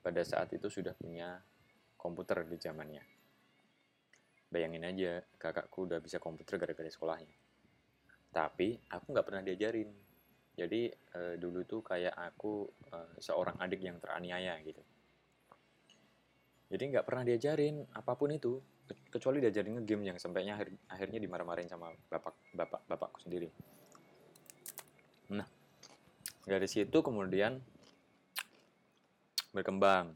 pada 0.00 0.24
saat 0.24 0.48
itu 0.56 0.72
sudah 0.72 0.96
punya 0.96 1.38
komputer 2.00 2.48
di 2.48 2.56
zamannya. 2.56 3.04
Bayangin 4.50 4.82
aja 4.82 5.22
kakakku 5.38 5.86
udah 5.86 6.02
bisa 6.02 6.18
komputer 6.18 6.58
gara-gara 6.58 6.90
sekolahnya. 6.90 7.36
Tapi 8.34 8.80
aku 8.90 9.06
nggak 9.12 9.26
pernah 9.26 9.42
diajarin. 9.44 9.90
Jadi 10.56 10.90
uh, 11.14 11.34
dulu 11.38 11.62
tuh 11.68 11.80
kayak 11.84 12.16
aku 12.16 12.66
uh, 12.90 13.14
seorang 13.22 13.56
adik 13.62 13.80
yang 13.86 13.96
teraniaya 14.02 14.58
gitu 14.66 14.82
jadi 16.70 16.82
nggak 16.86 17.06
pernah 17.06 17.26
diajarin 17.26 17.82
apa 17.98 18.14
pun 18.14 18.30
itu 18.30 18.62
kecuali 19.10 19.42
diajarin 19.42 19.82
game 19.82 20.14
yang 20.14 20.18
sampainya 20.22 20.54
akhir, 20.54 20.70
akhirnya 20.86 21.18
dimarah-marahin 21.18 21.66
sama 21.66 21.90
bapak 22.06 22.34
bapak 22.54 22.80
bapakku 22.86 23.18
sendiri. 23.26 23.50
Nah 25.34 25.46
dari 26.46 26.68
situ 26.70 27.02
kemudian 27.02 27.58
berkembang. 29.50 30.14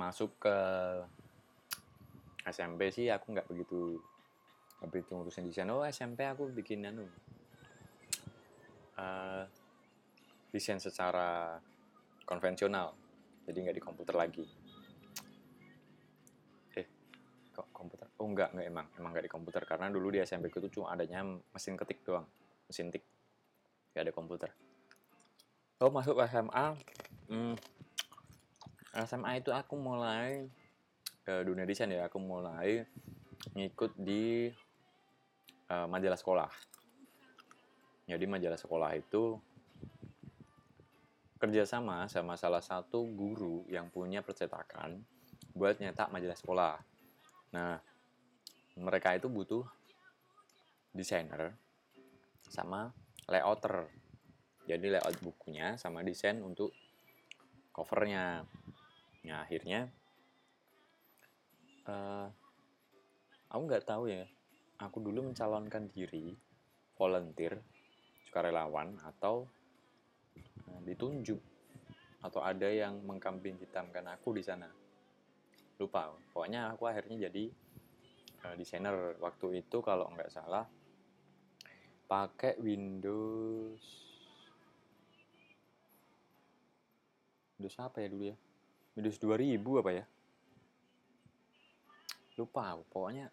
Masuk 0.00 0.32
ke 0.40 0.56
SMP 2.48 2.88
sih 2.88 3.12
aku 3.12 3.36
nggak 3.36 3.48
begitu 3.52 4.00
begitu 4.80 5.12
ngurusin 5.12 5.44
desain. 5.44 5.68
Oh 5.68 5.84
SMP 5.84 6.24
aku 6.24 6.48
bikin 6.48 6.88
anu 6.88 7.04
uh, 8.96 9.44
desain 10.48 10.80
secara 10.80 11.60
konvensional. 12.24 12.96
Jadi 13.44 13.58
nggak 13.60 13.76
di 13.76 13.84
komputer 13.84 14.16
lagi 14.16 14.61
oh 18.22 18.28
enggak 18.30 18.54
enggak 18.54 18.66
emang 18.70 18.86
emang 18.94 19.10
enggak 19.10 19.26
di 19.26 19.32
komputer. 19.34 19.62
Karena 19.66 19.90
dulu 19.90 20.14
di 20.14 20.22
SMP 20.22 20.54
itu 20.54 20.70
cuma 20.70 20.94
adanya 20.94 21.26
mesin 21.26 21.74
ketik 21.74 22.06
doang 22.06 22.22
mesin 22.70 22.94
tik. 22.94 23.02
Nggak 23.90 24.02
ada 24.06 24.12
komputer. 24.14 24.50
Oh 25.82 25.90
masuk 25.90 26.22
ke 26.22 26.30
SMA 26.30 26.66
hmm, 27.26 27.54
SMA 29.02 29.42
itu 29.42 29.50
aku 29.50 29.74
mulai 29.74 30.46
ke 31.26 31.42
dunia 31.42 31.66
desain 31.66 31.90
ya. 31.90 32.06
Aku 32.06 32.22
mulai 32.22 32.86
ngikut 33.58 33.98
di 33.98 34.54
uh, 35.66 35.90
majalah 35.90 36.14
sekolah. 36.14 36.50
Jadi 38.06 38.24
majalah 38.30 38.60
sekolah 38.60 38.94
itu 38.94 39.34
kerjasama 41.42 42.06
sama 42.06 42.38
salah 42.38 42.62
satu 42.62 43.02
guru 43.02 43.66
yang 43.66 43.90
punya 43.90 44.22
percetakan 44.22 45.02
buat 45.58 45.82
nyetak 45.82 46.14
majalah 46.14 46.38
sekolah. 46.38 46.74
Nah, 47.52 47.82
mereka 48.76 49.16
itu 49.16 49.28
butuh 49.28 49.64
desainer 50.92 51.52
sama 52.48 52.92
layouter. 53.28 53.88
Jadi 54.68 54.94
layout 54.94 55.18
bukunya 55.20 55.74
sama 55.76 56.06
desain 56.06 56.38
untuk 56.40 56.70
covernya. 57.74 58.46
Nah, 59.26 59.38
akhirnya 59.42 59.90
uh, 61.88 62.28
aku 63.50 63.62
nggak 63.66 63.86
tahu 63.88 64.08
ya. 64.08 64.24
Aku 64.82 64.98
dulu 64.98 65.30
mencalonkan 65.30 65.90
diri 65.94 66.34
volunteer, 66.98 67.58
sukarelawan 68.28 68.98
atau 69.02 69.46
uh, 70.70 70.80
ditunjuk 70.86 71.38
atau 72.22 72.38
ada 72.38 72.70
yang 72.70 73.02
mengkambing 73.02 73.58
hitamkan 73.58 74.06
aku 74.06 74.30
di 74.30 74.46
sana 74.46 74.70
lupa 75.82 76.14
pokoknya 76.30 76.70
aku 76.70 76.86
akhirnya 76.86 77.26
jadi 77.26 77.50
uh, 78.46 78.54
desainer 78.58 79.16
waktu 79.22 79.62
itu 79.62 79.78
kalau 79.82 80.10
nggak 80.12 80.30
salah 80.30 80.66
pakai 82.10 82.60
Windows 82.60 83.80
Windows 87.62 87.78
apa 87.78 88.02
ya 88.02 88.10
dulu 88.10 88.24
ya? 88.26 88.36
Windows 88.98 89.22
2000 89.22 89.80
apa 89.80 89.90
ya? 89.94 90.04
Lupa 92.34 92.74
pokoknya 92.90 93.30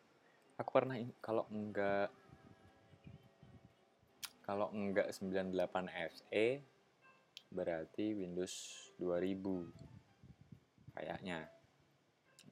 aku 0.62 0.70
pernah 0.70 1.02
kalau 1.18 1.50
enggak 1.50 2.14
kalau 4.46 4.70
enggak 4.70 5.10
98 5.18 5.50
FE 6.14 6.62
berarti 7.50 8.14
Windows 8.14 8.54
2000 9.02 10.94
kayaknya. 10.94 11.50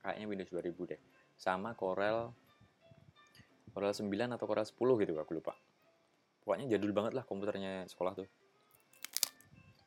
Kayaknya 0.02 0.26
Windows 0.26 0.50
2000 0.50 0.92
deh. 0.92 1.02
Sama 1.38 1.78
Corel 1.78 2.34
Corel 3.78 3.94
9 3.94 4.10
atau 4.10 4.50
Corel 4.50 4.66
10 4.66 4.74
gitu 5.06 5.14
aku 5.22 5.38
lupa. 5.38 5.54
Pokoknya 6.42 6.66
jadul 6.66 6.98
banget 6.98 7.14
lah 7.14 7.22
komputernya 7.22 7.86
sekolah 7.86 8.18
tuh. 8.18 8.26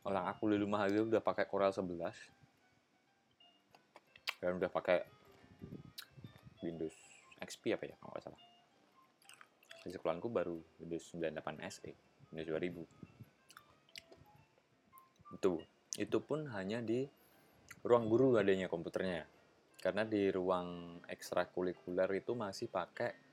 Orang 0.06 0.30
aku 0.30 0.46
di 0.46 0.62
rumah 0.62 0.86
aja 0.86 1.02
udah 1.02 1.18
pakai 1.18 1.50
Corel 1.50 1.74
11 1.74 1.98
dan 4.38 4.62
udah 4.62 4.70
pakai 4.70 5.02
Windows 6.62 6.94
XP 7.42 7.74
apa 7.74 7.90
ya 7.90 7.98
kalau 7.98 8.14
nggak 8.14 8.30
salah. 8.30 8.38
Di 9.82 9.90
sekolahku 9.90 10.30
baru 10.30 10.54
Windows 10.78 11.10
98 11.10 11.58
SE 11.74 11.90
Windows 12.30 12.46
2000 12.46 12.86
itu 15.34 15.58
itu 15.98 16.18
pun 16.22 16.46
hanya 16.54 16.78
di 16.78 17.10
ruang 17.82 18.06
guru 18.06 18.38
adanya 18.38 18.70
komputernya. 18.70 19.26
Karena 19.82 20.06
di 20.06 20.30
ruang 20.30 21.02
ekstrakurikuler 21.10 22.22
itu 22.22 22.38
masih 22.38 22.70
pakai 22.70 23.29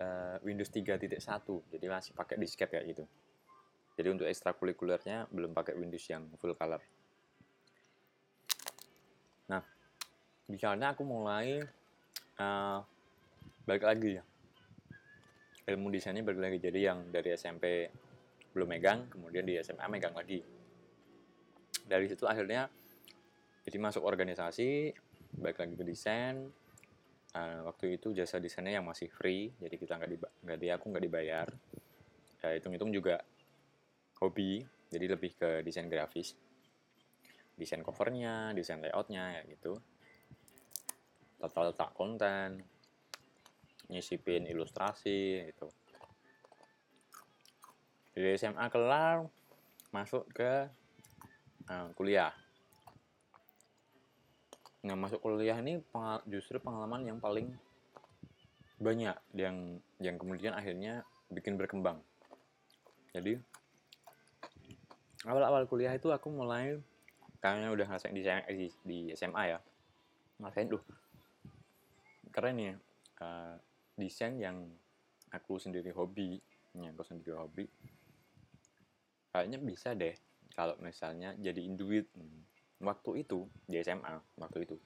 uh, 0.00 0.36
Windows 0.42 0.72
3.1 0.72 1.20
jadi 1.70 1.86
masih 1.86 2.12
pakai 2.16 2.36
disket 2.40 2.72
kayak 2.72 2.96
gitu. 2.96 3.04
Jadi 4.00 4.08
untuk 4.08 4.26
ekstrakurikulernya 4.26 5.28
belum 5.28 5.52
pakai 5.52 5.76
Windows 5.76 6.04
yang 6.08 6.24
full 6.40 6.56
color. 6.56 6.80
Nah 9.52 9.62
misalnya 10.48 10.96
aku 10.96 11.04
mulai 11.04 11.60
uh, 12.40 12.78
balik 13.68 13.84
lagi. 13.84 14.18
Ya 14.18 14.24
ilmu 15.70 15.92
desainnya 15.94 16.26
balik 16.26 16.42
lagi. 16.42 16.58
Jadi 16.58 16.80
yang 16.82 16.98
dari 17.14 17.30
SMP 17.36 17.86
belum 18.50 18.66
megang 18.66 19.06
kemudian 19.06 19.46
di 19.46 19.54
SMA 19.62 19.86
megang 19.86 20.16
lagi. 20.16 20.42
Dari 21.86 22.06
situ 22.10 22.26
akhirnya 22.26 22.66
jadi 23.62 23.76
masuk 23.78 24.02
organisasi 24.02 24.90
baik 25.38 25.62
lagi 25.62 25.74
ke 25.78 25.84
desain 25.86 26.50
uh, 27.36 27.66
waktu 27.66 27.98
itu 27.98 28.14
jasa 28.14 28.38
desainnya 28.38 28.80
yang 28.80 28.86
masih 28.86 29.10
free 29.10 29.52
jadi 29.58 29.76
kita 29.76 29.98
nggak 29.98 30.10
nggak 30.46 30.58
di 30.58 30.68
aku 30.70 30.84
nggak 30.90 31.04
dibayar. 31.04 31.48
Ya 32.40 32.56
hitung-hitung 32.56 32.90
juga 32.94 33.20
hobi 34.22 34.64
jadi 34.88 35.06
lebih 35.12 35.36
ke 35.36 35.50
desain 35.66 35.86
grafis. 35.86 36.34
Desain 37.54 37.84
covernya 37.84 38.56
desain 38.56 38.80
layoutnya 38.80 39.40
ya 39.40 39.42
gitu. 39.50 39.76
Total 41.40 41.72
letak 41.72 41.92
konten 41.96 42.64
nyisipin 43.90 44.46
ilustrasi 44.46 45.50
itu 45.50 45.66
dari 48.14 48.36
SMA 48.36 48.66
kelar 48.68 49.24
masuk 49.96 50.28
ke 50.34 50.68
uh, 51.70 51.88
kuliah 51.94 52.34
Nah, 54.80 54.96
masuk 54.96 55.20
kuliah 55.20 55.60
ini 55.60 55.80
justru 56.24 56.56
pengalaman 56.56 57.04
yang 57.04 57.18
paling 57.20 57.52
banyak 58.80 59.12
yang 59.36 59.76
yang 60.00 60.16
kemudian 60.16 60.56
akhirnya 60.56 61.04
bikin 61.28 61.60
berkembang. 61.60 62.00
Jadi 63.12 63.36
awal-awal 65.28 65.68
kuliah 65.68 65.92
itu 65.92 66.08
aku 66.08 66.32
mulai 66.32 66.80
kayaknya 67.44 67.68
udah 67.72 67.86
ngerasain 67.88 68.16
di, 68.16 68.24
di, 68.24 68.66
di 68.84 68.98
SMA 69.12 69.56
ya 69.56 69.58
ngerasain 70.40 70.68
tuh 70.72 70.82
keren 72.32 72.56
ya 72.56 72.74
uh, 73.20 73.56
desain 74.00 74.40
yang 74.40 74.56
aku 75.32 75.60
sendiri 75.60 75.92
hobi 75.92 76.40
yang 76.72 76.96
aku 76.96 77.04
sendiri 77.04 77.36
hobi 77.36 77.68
kayaknya 79.32 79.60
bisa 79.60 79.92
deh 79.92 80.16
kalau 80.56 80.72
misalnya 80.80 81.36
jadiin 81.36 81.76
duit 81.76 82.08
hmm 82.16 82.48
waktu 82.80 83.24
itu 83.24 83.44
di 83.68 83.76
SMA 83.84 84.40
waktu 84.40 84.58
itu. 84.64 84.76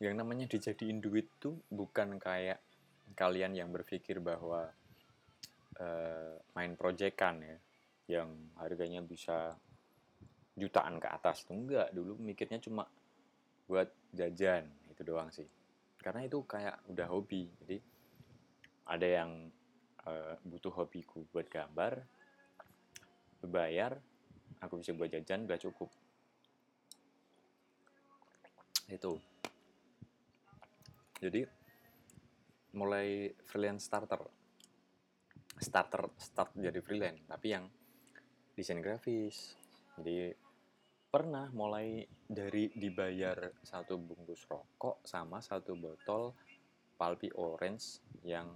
Yang 0.00 0.14
namanya 0.16 0.46
dijadiin 0.48 1.04
duit 1.04 1.28
tuh 1.36 1.60
bukan 1.68 2.16
kayak 2.16 2.60
kalian 3.12 3.52
yang 3.52 3.68
berpikir 3.68 4.16
bahwa 4.18 4.72
uh, 5.76 6.34
main 6.56 6.72
proyekan 6.74 7.44
ya 7.44 7.56
yang 8.10 8.32
harganya 8.58 9.04
bisa 9.04 9.54
jutaan 10.56 10.96
ke 10.96 11.08
atas 11.08 11.44
tuh 11.44 11.56
enggak. 11.56 11.92
Dulu 11.92 12.16
mikirnya 12.16 12.58
cuma 12.58 12.88
buat 13.68 13.92
jajan 14.16 14.66
itu 14.88 15.04
doang 15.04 15.28
sih. 15.28 15.46
Karena 16.00 16.24
itu 16.24 16.40
kayak 16.48 16.80
udah 16.88 17.06
hobi 17.12 17.44
jadi 17.60 17.76
ada 18.88 19.06
yang 19.06 19.30
uh, 20.08 20.34
butuh 20.42 20.72
hobiku 20.72 21.22
buat 21.30 21.46
gambar 21.46 22.00
bayar 23.46 23.96
aku 24.60 24.82
bisa 24.82 24.92
buat 24.92 25.08
jajan 25.08 25.48
udah 25.48 25.58
cukup 25.60 25.88
itu. 28.90 29.14
Jadi 31.20 31.44
mulai 32.74 33.30
freelance 33.44 33.86
starter. 33.86 34.22
Starter 35.60 36.08
start 36.16 36.56
jadi 36.56 36.80
freelance 36.80 37.22
tapi 37.28 37.52
yang 37.52 37.68
desain 38.56 38.80
grafis. 38.80 39.54
Jadi 40.00 40.32
pernah 41.10 41.50
mulai 41.52 42.06
dari 42.24 42.70
dibayar 42.72 43.50
satu 43.60 43.98
bungkus 43.98 44.46
rokok 44.46 45.02
sama 45.02 45.42
satu 45.42 45.74
botol 45.74 46.32
palpi 46.94 47.28
orange 47.34 48.00
yang 48.22 48.46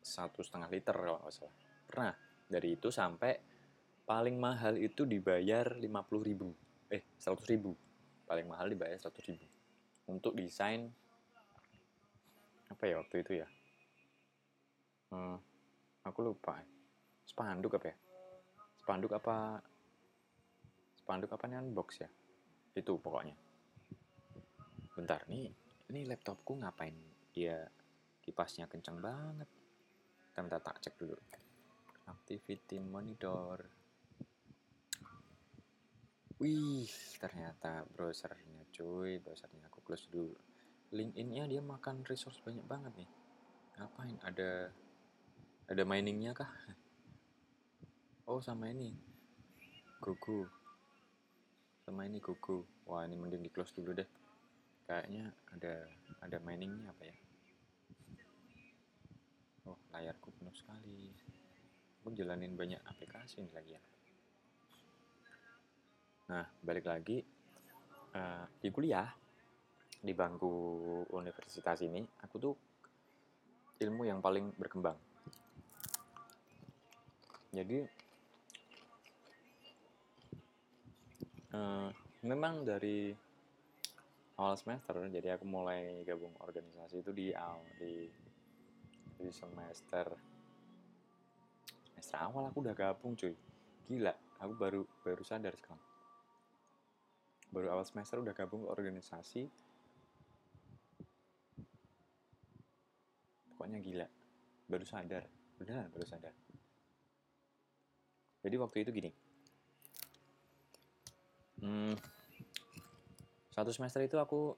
satu 0.00 0.42
setengah 0.44 0.68
liter 0.68 0.96
kalau 0.96 1.20
nggak 1.22 1.32
salah. 1.32 1.56
Pernah 1.86 2.14
dari 2.50 2.76
itu 2.76 2.88
sampai 2.92 3.32
paling 4.04 4.36
mahal 4.36 4.76
itu 4.76 5.06
dibayar 5.06 5.78
50 5.78 6.28
ribu. 6.28 6.50
Eh 6.90 7.14
100 7.16 7.52
ribu 7.56 7.89
paling 8.30 8.46
mahal 8.46 8.70
dibayar 8.70 8.94
100 8.94 9.10
ribu. 9.26 9.42
Untuk 10.06 10.38
desain 10.38 10.86
apa 12.70 12.86
ya 12.86 13.02
waktu 13.02 13.26
itu 13.26 13.42
ya? 13.42 13.48
Hmm, 15.10 15.34
aku 16.06 16.22
lupa. 16.22 16.62
Spanduk 17.26 17.74
apa 17.74 17.90
ya? 17.90 17.96
Spanduk 18.78 19.10
apa 19.18 19.58
spanduk 20.94 21.34
apa 21.34 21.44
nih 21.50 21.74
box 21.74 22.06
ya? 22.06 22.10
Itu 22.78 23.02
pokoknya. 23.02 23.34
Bentar 24.94 25.26
nih 25.26 25.50
ini 25.90 26.06
laptopku 26.06 26.54
ngapain? 26.54 26.94
Dia 27.34 27.66
kipasnya 28.22 28.70
kencang 28.70 29.02
banget. 29.02 29.50
Kita 30.30 30.62
tak 30.62 30.78
cek 30.78 30.94
dulu. 31.02 31.18
Activity 32.06 32.78
monitor 32.78 33.79
Wih, 36.40 36.88
ternyata 37.20 37.84
browsernya 37.92 38.64
cuy, 38.72 39.20
browsernya 39.20 39.68
aku 39.68 39.84
close 39.84 40.08
dulu. 40.08 40.32
LinkedIn-nya 40.88 41.44
dia 41.44 41.60
makan 41.60 42.00
resource 42.08 42.40
banyak 42.40 42.64
banget 42.64 42.96
nih. 42.96 43.10
Ngapain? 43.76 44.16
Ada 44.24 44.72
ada 45.68 45.82
miningnya 45.84 46.32
kah? 46.32 46.48
Oh, 48.24 48.40
sama 48.40 48.72
ini. 48.72 48.96
Gugu. 50.00 50.48
Sama 51.84 52.08
ini 52.08 52.16
Gugu. 52.24 52.64
Wah, 52.88 53.04
ini 53.04 53.20
mending 53.20 53.44
di 53.44 53.52
close 53.52 53.76
dulu 53.76 53.92
deh. 53.92 54.08
Kayaknya 54.88 55.28
ada 55.52 55.92
ada 56.24 56.36
miningnya 56.40 56.88
apa 56.88 57.04
ya? 57.04 57.16
Oh, 59.68 59.76
layarku 59.92 60.32
penuh 60.40 60.56
sekali. 60.56 61.12
Aku 62.00 62.16
jalanin 62.16 62.56
banyak 62.56 62.80
aplikasi 62.88 63.44
ini 63.44 63.52
lagi 63.52 63.76
ya. 63.76 63.82
Nah, 66.30 66.46
balik 66.62 66.86
lagi 66.86 67.18
uh, 68.14 68.44
di 68.62 68.68
kuliah 68.70 69.10
di 70.00 70.14
bangku 70.14 70.54
universitas 71.12 71.82
ini, 71.82 72.06
aku 72.22 72.36
tuh 72.38 72.54
ilmu 73.82 74.06
yang 74.06 74.22
paling 74.22 74.54
berkembang. 74.54 74.96
Jadi 77.50 77.82
uh, 81.50 81.90
memang 82.22 82.62
dari 82.62 83.10
awal 84.38 84.54
semester, 84.54 84.96
jadi 85.10 85.34
aku 85.34 85.44
mulai 85.44 86.06
gabung 86.06 86.32
organisasi 86.38 87.02
itu 87.02 87.10
di 87.10 87.34
di 87.76 88.06
di 89.20 89.28
semester 89.28 90.16
semester 92.00 92.16
awal 92.16 92.48
aku 92.48 92.64
udah 92.64 92.72
gabung 92.72 93.12
cuy 93.12 93.36
gila 93.84 94.16
aku 94.40 94.52
baru 94.56 94.80
baru 95.04 95.20
sadar 95.20 95.52
sekarang 95.52 95.89
baru 97.50 97.74
awal 97.74 97.86
semester 97.86 98.22
udah 98.22 98.30
gabung 98.30 98.62
ke 98.62 98.70
organisasi. 98.70 99.50
Pokoknya 103.50 103.78
gila. 103.82 104.06
Baru 104.70 104.86
sadar. 104.86 105.26
Beneran 105.58 105.90
baru 105.90 106.06
sadar. 106.06 106.34
Jadi 108.40 108.56
waktu 108.56 108.76
itu 108.86 108.90
gini. 108.94 109.10
Hmm, 111.60 111.92
satu 113.52 113.68
semester 113.68 114.00
itu 114.00 114.16
aku 114.16 114.56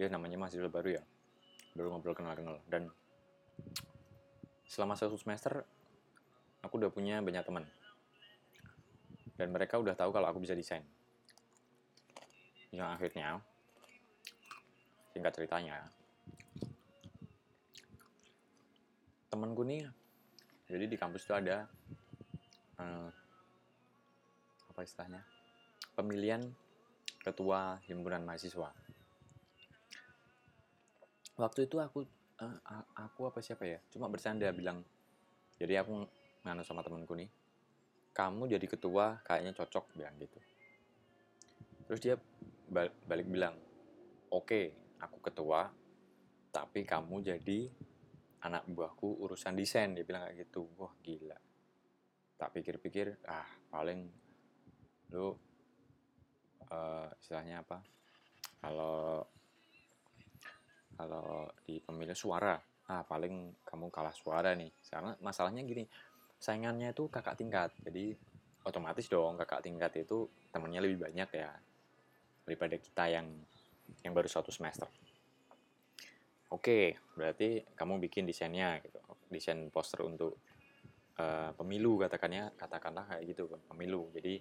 ya 0.00 0.08
namanya 0.08 0.40
masih 0.40 0.64
baru 0.70 0.96
ya. 0.96 1.02
Baru 1.76 1.92
ngobrol 1.92 2.16
kenal-kenal. 2.16 2.62
Dan 2.70 2.88
selama 4.64 4.96
satu 4.96 5.18
semester 5.20 5.66
aku 6.64 6.80
udah 6.80 6.88
punya 6.88 7.20
banyak 7.20 7.44
teman. 7.44 7.66
Dan 9.34 9.50
mereka 9.50 9.82
udah 9.82 9.98
tahu 9.98 10.14
kalau 10.14 10.30
aku 10.30 10.40
bisa 10.40 10.54
desain 10.54 10.86
yang 12.74 12.90
akhirnya 12.94 13.38
singkat 15.14 15.32
ceritanya 15.38 15.78
temanku 19.30 19.62
nih 19.62 19.86
jadi 20.66 20.84
di 20.90 20.96
kampus 20.98 21.26
itu 21.26 21.34
ada 21.34 21.70
uh, 22.82 23.08
apa 24.74 24.80
istilahnya 24.82 25.22
pemilihan 25.94 26.42
ketua 27.22 27.78
himpunan 27.86 28.26
mahasiswa. 28.26 28.68
Waktu 31.34 31.66
itu 31.66 31.78
aku 31.78 32.02
uh, 32.42 32.58
aku 32.98 33.30
apa 33.30 33.38
siapa 33.38 33.64
ya 33.66 33.78
cuma 33.94 34.10
bercanda 34.10 34.50
bilang 34.50 34.82
jadi 35.58 35.82
aku 35.82 36.04
nganu 36.42 36.62
sama 36.66 36.82
temanku 36.82 37.14
nih 37.14 37.30
kamu 38.14 38.46
jadi 38.46 38.66
ketua 38.70 39.18
kayaknya 39.26 39.54
cocok 39.54 39.94
bilang 39.98 40.14
gitu. 40.18 40.38
Terus 41.90 42.00
dia 42.00 42.14
balik 42.70 43.28
bilang 43.28 43.54
oke 44.32 44.72
aku 44.98 45.18
ketua 45.20 45.68
tapi 46.54 46.86
kamu 46.86 47.34
jadi 47.34 47.66
anak 48.44 48.68
buahku 48.70 49.24
urusan 49.24 49.56
desain. 49.58 49.90
Dia 49.96 50.06
bilang 50.06 50.28
kayak 50.28 50.46
gitu. 50.46 50.70
Wah 50.78 50.94
gila. 51.00 51.34
Tak 52.38 52.54
pikir-pikir 52.54 53.18
ah 53.26 53.48
paling 53.72 54.06
lu 55.10 55.34
uh, 56.70 57.08
istilahnya 57.18 57.64
apa? 57.64 57.82
Kalau 58.62 59.26
kalau 60.94 61.50
di 61.66 61.82
pemilu 61.82 62.14
suara 62.14 62.54
ah 62.86 63.02
paling 63.02 63.64
kamu 63.66 63.90
kalah 63.90 64.14
suara 64.14 64.54
nih. 64.54 64.70
Karena 64.86 65.16
masalahnya 65.18 65.66
gini 65.66 65.82
saingannya 66.38 66.94
itu 66.94 67.10
kakak 67.10 67.34
tingkat. 67.40 67.74
Jadi 67.82 68.14
otomatis 68.62 69.10
dong 69.10 69.40
kakak 69.40 69.64
tingkat 69.64 69.90
itu 69.98 70.30
temennya 70.54 70.84
lebih 70.84 71.02
banyak 71.10 71.28
ya 71.34 71.50
daripada 72.44 72.76
kita 72.76 73.08
yang 73.08 73.26
yang 74.04 74.12
baru 74.12 74.28
satu 74.28 74.52
semester. 74.52 74.88
Oke, 76.52 76.94
berarti 77.18 77.64
kamu 77.74 77.98
bikin 78.06 78.28
desainnya 78.28 78.78
gitu, 78.78 79.00
desain 79.32 79.58
poster 79.74 80.06
untuk 80.06 80.38
uh, 81.18 81.50
pemilu 81.56 81.98
katakannya, 81.98 82.54
katakanlah 82.54 83.10
kayak 83.10 83.24
gitu 83.34 83.50
pemilu. 83.66 84.06
Jadi 84.14 84.38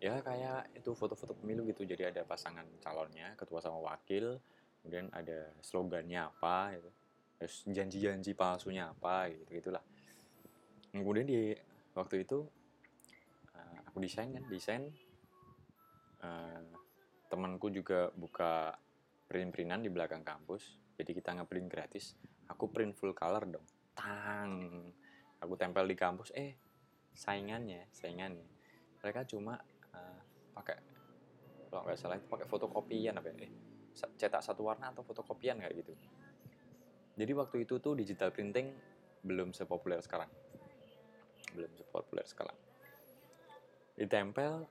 ya 0.00 0.20
kayak 0.24 0.72
itu 0.72 0.96
foto-foto 0.96 1.36
pemilu 1.36 1.68
gitu. 1.68 1.84
Jadi 1.84 2.08
ada 2.08 2.24
pasangan 2.24 2.64
calonnya, 2.80 3.36
ketua 3.36 3.60
sama 3.60 3.76
wakil, 3.92 4.40
kemudian 4.80 5.12
ada 5.12 5.52
slogannya 5.60 6.24
apa, 6.24 6.76
gitu. 6.80 6.90
terus 7.34 7.56
janji-janji 7.66 8.32
palsunya 8.32 8.94
apa, 8.94 9.28
gitu 9.28 9.42
gitulah. 9.60 9.84
Kemudian 10.94 11.26
di 11.26 11.52
waktu 11.92 12.24
itu 12.24 12.46
uh, 13.52 13.78
aku 13.90 14.00
desain 14.00 14.32
kan, 14.32 14.44
desain 14.48 14.82
uh, 16.22 16.62
temanku 17.28 17.72
juga 17.72 18.12
buka 18.14 18.74
print-printan 19.28 19.82
di 19.82 19.90
belakang 19.90 20.22
kampus. 20.22 20.78
Jadi 20.94 21.10
kita 21.16 21.34
ngeprint 21.34 21.68
gratis. 21.68 22.14
Aku 22.50 22.70
print 22.70 22.94
full 22.94 23.16
color 23.16 23.48
dong. 23.48 23.66
Tang. 23.96 24.52
Aku 25.42 25.58
tempel 25.58 25.88
di 25.88 25.96
kampus. 25.98 26.30
Eh 26.36 26.54
saingannya 27.14 27.86
saingannya. 27.94 28.46
Mereka 29.00 29.26
cuma 29.30 29.58
uh, 29.94 30.20
pakai 30.54 30.76
kalau 31.70 31.90
nggak 31.90 31.98
salah 31.98 32.16
itu 32.18 32.26
pakai 32.30 32.46
fotokopian 32.46 33.18
apa 33.18 33.34
ya? 33.34 33.50
Eh, 33.50 33.52
cetak 33.94 34.42
satu 34.42 34.66
warna 34.66 34.94
atau 34.94 35.02
fotokopian 35.02 35.58
kayak 35.58 35.74
gitu. 35.82 35.92
Jadi 37.14 37.32
waktu 37.34 37.56
itu 37.66 37.78
tuh 37.78 37.98
digital 37.98 38.30
printing 38.30 38.70
belum 39.22 39.50
sepopuler 39.54 39.98
sekarang. 40.02 40.30
Belum 41.54 41.70
sepopuler 41.74 42.26
sekarang. 42.26 42.54
Ditempel 43.98 44.66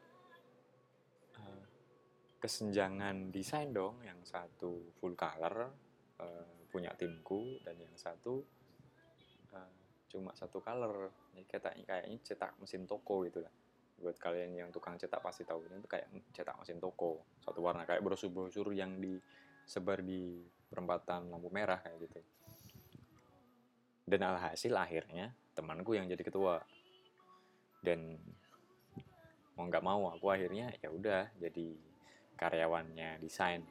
kesenjangan 2.44 3.32
desain 3.32 3.72
dong. 3.72 4.04
Yang 4.04 4.36
satu 4.36 4.92
full 5.00 5.16
color 5.16 5.72
uh, 6.20 6.52
punya 6.68 6.92
timku 7.00 7.64
dan 7.64 7.80
yang 7.80 7.96
satu 7.96 8.44
uh, 9.56 9.72
cuma 10.12 10.36
satu 10.36 10.60
color. 10.60 11.08
Jadi 11.32 11.48
kayaknya 11.48 11.86
kayaknya 11.88 12.20
cetak 12.20 12.60
mesin 12.60 12.84
toko 12.84 13.24
gitu 13.24 13.40
lah. 13.40 13.54
Buat 14.04 14.20
kalian 14.20 14.60
yang 14.60 14.70
tukang 14.76 15.00
cetak 15.00 15.24
pasti 15.24 15.48
tahu 15.48 15.64
itu 15.64 15.88
kayak 15.88 16.12
cetak 16.36 16.60
mesin 16.60 16.84
toko. 16.84 17.24
Satu 17.40 17.64
warna 17.64 17.88
kayak 17.88 18.04
brosur-brosur 18.04 18.76
yang 18.76 19.00
disebar 19.00 20.04
di 20.04 20.44
perempatan 20.68 21.32
lampu 21.32 21.48
merah 21.48 21.80
kayak 21.80 21.98
gitu. 22.04 22.20
Dan 24.04 24.20
alhasil 24.20 24.76
akhirnya 24.76 25.32
temanku 25.56 25.96
yang 25.96 26.12
jadi 26.12 26.20
ketua. 26.20 26.60
Dan 27.80 28.20
mau 29.56 29.70
nggak 29.70 29.86
mau 29.86 30.10
aku 30.10 30.34
akhirnya 30.34 30.74
ya 30.82 30.90
udah 30.90 31.30
jadi 31.38 31.93
karyawannya 32.44 33.24
desain. 33.24 33.64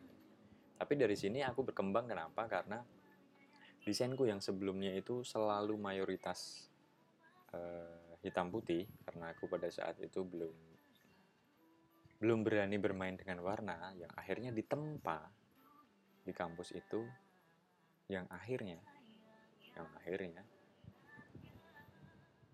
Tapi 0.81 0.93
dari 0.97 1.15
sini 1.15 1.45
aku 1.45 1.69
berkembang 1.69 2.09
kenapa? 2.09 2.49
Karena 2.49 2.81
desainku 3.85 4.25
yang 4.25 4.41
sebelumnya 4.41 4.97
itu 4.97 5.21
selalu 5.21 5.77
mayoritas 5.77 6.71
uh, 7.53 8.17
hitam 8.23 8.49
putih 8.49 8.87
karena 9.05 9.35
aku 9.35 9.51
pada 9.51 9.67
saat 9.69 9.99
itu 9.99 10.23
belum 10.23 10.55
belum 12.23 12.47
berani 12.47 12.79
bermain 12.79 13.19
dengan 13.19 13.43
warna 13.43 13.91
yang 13.99 14.11
akhirnya 14.15 14.55
ditempa 14.55 15.27
di 16.23 16.31
kampus 16.31 16.71
itu 16.71 17.03
yang 18.07 18.31
akhirnya 18.31 18.79
yang 19.75 19.91
akhirnya 19.99 20.47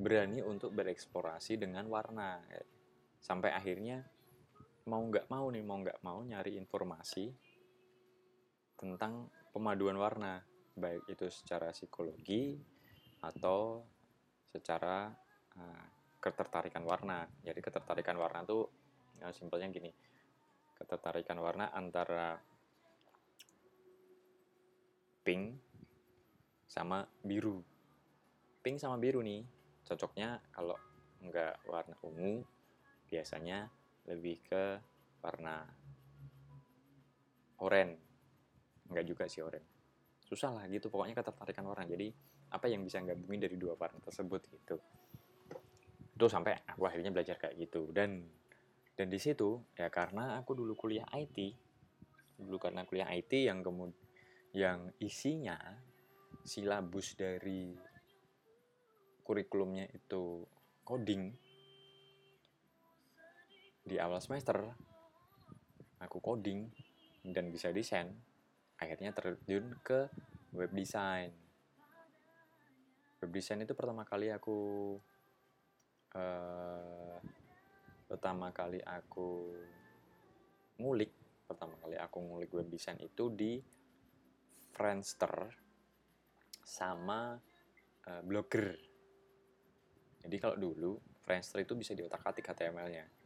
berani 0.00 0.40
untuk 0.40 0.72
bereksplorasi 0.72 1.60
dengan 1.60 1.84
warna 1.92 2.40
sampai 3.20 3.52
akhirnya 3.52 4.08
mau 4.88 5.04
nggak 5.04 5.28
mau 5.28 5.46
nih 5.52 5.60
mau 5.60 5.78
nggak 5.84 6.00
mau 6.00 6.18
nyari 6.24 6.56
informasi 6.56 7.28
tentang 8.80 9.28
pemaduan 9.52 10.00
warna 10.00 10.40
baik 10.72 11.04
itu 11.12 11.28
secara 11.28 11.74
psikologi 11.74 12.56
atau 13.20 13.82
secara 14.48 15.10
uh, 15.58 15.86
ketertarikan 16.22 16.86
warna. 16.86 17.26
Jadi 17.42 17.60
ketertarikan 17.60 18.16
warna 18.16 18.46
tuh 18.46 18.70
ya, 19.18 19.30
simpelnya 19.34 19.68
gini. 19.68 19.90
Ketertarikan 20.78 21.38
warna 21.42 21.74
antara 21.74 22.38
pink 25.26 25.58
sama 26.64 27.02
biru. 27.26 27.60
Pink 28.62 28.78
sama 28.78 28.96
biru 28.96 29.20
nih 29.20 29.42
cocoknya 29.82 30.38
kalau 30.54 30.78
nggak 31.18 31.66
warna 31.66 31.96
ungu 32.04 32.44
biasanya 33.08 33.66
lebih 34.08 34.40
ke 34.42 34.64
warna 35.20 35.68
oranye. 37.60 38.00
Nggak 38.88 39.06
juga 39.06 39.24
sih 39.28 39.44
oranye. 39.44 39.68
Susah 40.24 40.52
lah 40.56 40.64
gitu 40.68 40.88
pokoknya 40.88 41.16
ketertarikan 41.16 41.64
warna 41.68 41.84
jadi 41.84 42.08
apa 42.48 42.66
yang 42.68 42.80
bisa 42.84 43.04
gabungin 43.04 43.44
dari 43.44 43.56
dua 43.60 43.76
warna 43.76 44.00
tersebut 44.00 44.40
gitu. 44.48 44.76
Itu 46.16 46.26
sampai 46.26 46.64
aku 46.64 46.88
akhirnya 46.88 47.12
belajar 47.12 47.36
kayak 47.36 47.56
gitu. 47.68 47.92
Dan 47.92 48.24
dan 48.98 49.06
di 49.06 49.20
situ 49.20 49.62
ya 49.78 49.86
karena 49.92 50.40
aku 50.42 50.58
dulu 50.58 50.74
kuliah 50.74 51.06
IT 51.14 51.38
dulu 52.38 52.58
karena 52.58 52.82
kuliah 52.82 53.06
IT 53.14 53.30
yang 53.30 53.62
kemudian 53.62 53.94
yang 54.56 54.90
isinya 54.98 55.58
silabus 56.42 57.12
dari 57.18 57.76
kurikulumnya 59.22 59.84
itu 59.92 60.46
coding 60.86 61.36
di 63.88 63.96
awal 63.96 64.20
semester 64.20 64.60
aku 66.04 66.20
coding 66.20 66.68
dan 67.24 67.48
bisa 67.48 67.72
desain. 67.72 68.12
Akhirnya 68.78 69.10
terjun 69.16 69.74
ke 69.80 70.06
web 70.52 70.70
design. 70.76 71.32
Web 73.18 73.32
design 73.32 73.64
itu 73.64 73.72
pertama 73.74 74.04
kali 74.06 74.30
aku 74.30 74.94
uh, 76.14 77.16
pertama 78.06 78.54
kali 78.54 78.78
aku 78.84 79.56
ngulik 80.78 81.10
pertama 81.48 81.74
kali 81.82 81.96
aku 81.98 82.22
ngulik 82.22 82.52
web 82.54 82.68
design 82.70 83.00
itu 83.02 83.32
di 83.32 83.58
Friendster 84.70 85.50
sama 86.62 87.34
uh, 88.06 88.22
Blogger. 88.22 88.78
Jadi 90.22 90.36
kalau 90.38 90.54
dulu 90.54 90.92
Friendster 91.26 91.66
itu 91.66 91.74
bisa 91.74 91.98
diotak-atik 91.98 92.46
HTML-nya 92.46 93.17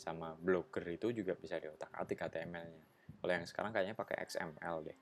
sama 0.00 0.32
blogger 0.32 0.96
itu 0.96 1.12
juga 1.12 1.36
bisa 1.36 1.60
diotak-atik 1.60 2.24
HTML-nya. 2.24 2.84
Kalau 3.20 3.32
yang 3.36 3.44
sekarang 3.44 3.70
kayaknya 3.76 3.92
pakai 3.92 4.16
XML 4.24 4.76
deh. 4.88 4.98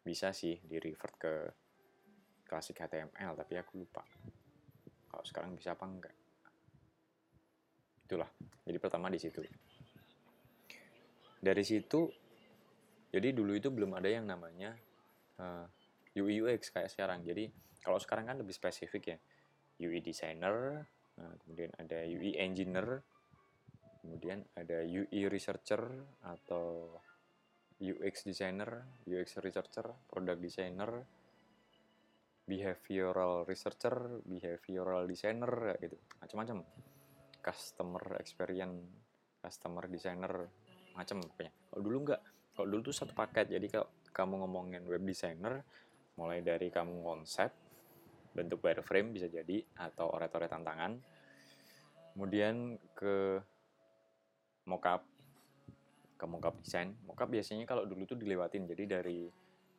Bisa 0.00 0.32
sih 0.32 0.56
di 0.64 0.80
revert 0.80 1.14
ke 1.20 1.34
klasik 2.48 2.80
HTML, 2.80 3.36
tapi 3.36 3.60
aku 3.60 3.84
lupa. 3.84 4.00
Kalau 5.12 5.24
sekarang 5.28 5.52
bisa 5.52 5.76
apa 5.76 5.84
enggak? 5.84 6.16
Itulah. 8.08 8.30
Jadi 8.64 8.78
pertama 8.80 9.12
di 9.12 9.20
situ. 9.20 9.44
Dari 11.36 11.64
situ, 11.66 12.08
jadi 13.12 13.36
dulu 13.36 13.52
itu 13.52 13.68
belum 13.68 13.92
ada 14.00 14.08
yang 14.08 14.24
namanya 14.24 14.72
uh, 15.36 15.68
eh, 16.16 16.20
UI 16.24 16.40
UX 16.40 16.72
kayak 16.72 16.88
sekarang. 16.88 17.20
Jadi 17.20 17.52
kalau 17.84 18.00
sekarang 18.00 18.32
kan 18.32 18.40
lebih 18.40 18.56
spesifik 18.56 19.04
ya. 19.12 19.18
UI 19.76 20.00
designer, 20.00 20.88
nah, 21.20 21.32
kemudian 21.44 21.68
ada 21.76 22.00
UI 22.08 22.40
engineer, 22.40 23.04
kemudian 24.06 24.46
ada 24.54 24.86
UI 24.86 25.26
researcher 25.26 25.82
atau 26.22 26.94
UX 27.82 28.22
designer, 28.22 28.86
UX 29.04 29.42
researcher, 29.42 29.84
product 30.06 30.40
designer, 30.40 31.02
behavioral 32.46 33.42
researcher, 33.42 34.22
behavioral 34.22 35.04
designer 35.10 35.74
gitu, 35.82 35.98
macam-macam. 36.22 36.62
Customer 37.42 38.22
experience, 38.22 38.86
customer 39.42 39.90
designer, 39.90 40.46
macam 40.94 41.20
pokoknya. 41.26 41.52
Kalau 41.52 41.82
dulu 41.82 41.96
enggak, 42.06 42.22
kalau 42.54 42.66
dulu 42.70 42.80
tuh 42.88 42.96
satu 42.96 43.12
paket. 43.12 43.52
Jadi 43.52 43.66
kalau 43.68 43.90
kamu 44.14 44.34
ngomongin 44.46 44.82
web 44.88 45.02
designer, 45.04 45.60
mulai 46.16 46.40
dari 46.40 46.72
kamu 46.72 47.04
konsep, 47.04 47.52
bentuk 48.32 48.64
wireframe 48.64 49.12
bisa 49.12 49.28
jadi 49.28 49.60
atau 49.76 50.16
oret-oret 50.16 50.48
tantangan. 50.48 50.96
Kemudian 52.16 52.80
ke 52.96 53.36
mockup 54.66 55.02
ke 56.16 56.24
mockup 56.24 56.58
desain. 56.62 56.92
Mockup 57.06 57.30
biasanya 57.30 57.64
kalau 57.68 57.86
dulu 57.86 58.04
tuh 58.08 58.18
dilewatin, 58.18 58.66
jadi 58.66 58.98
dari 58.98 59.28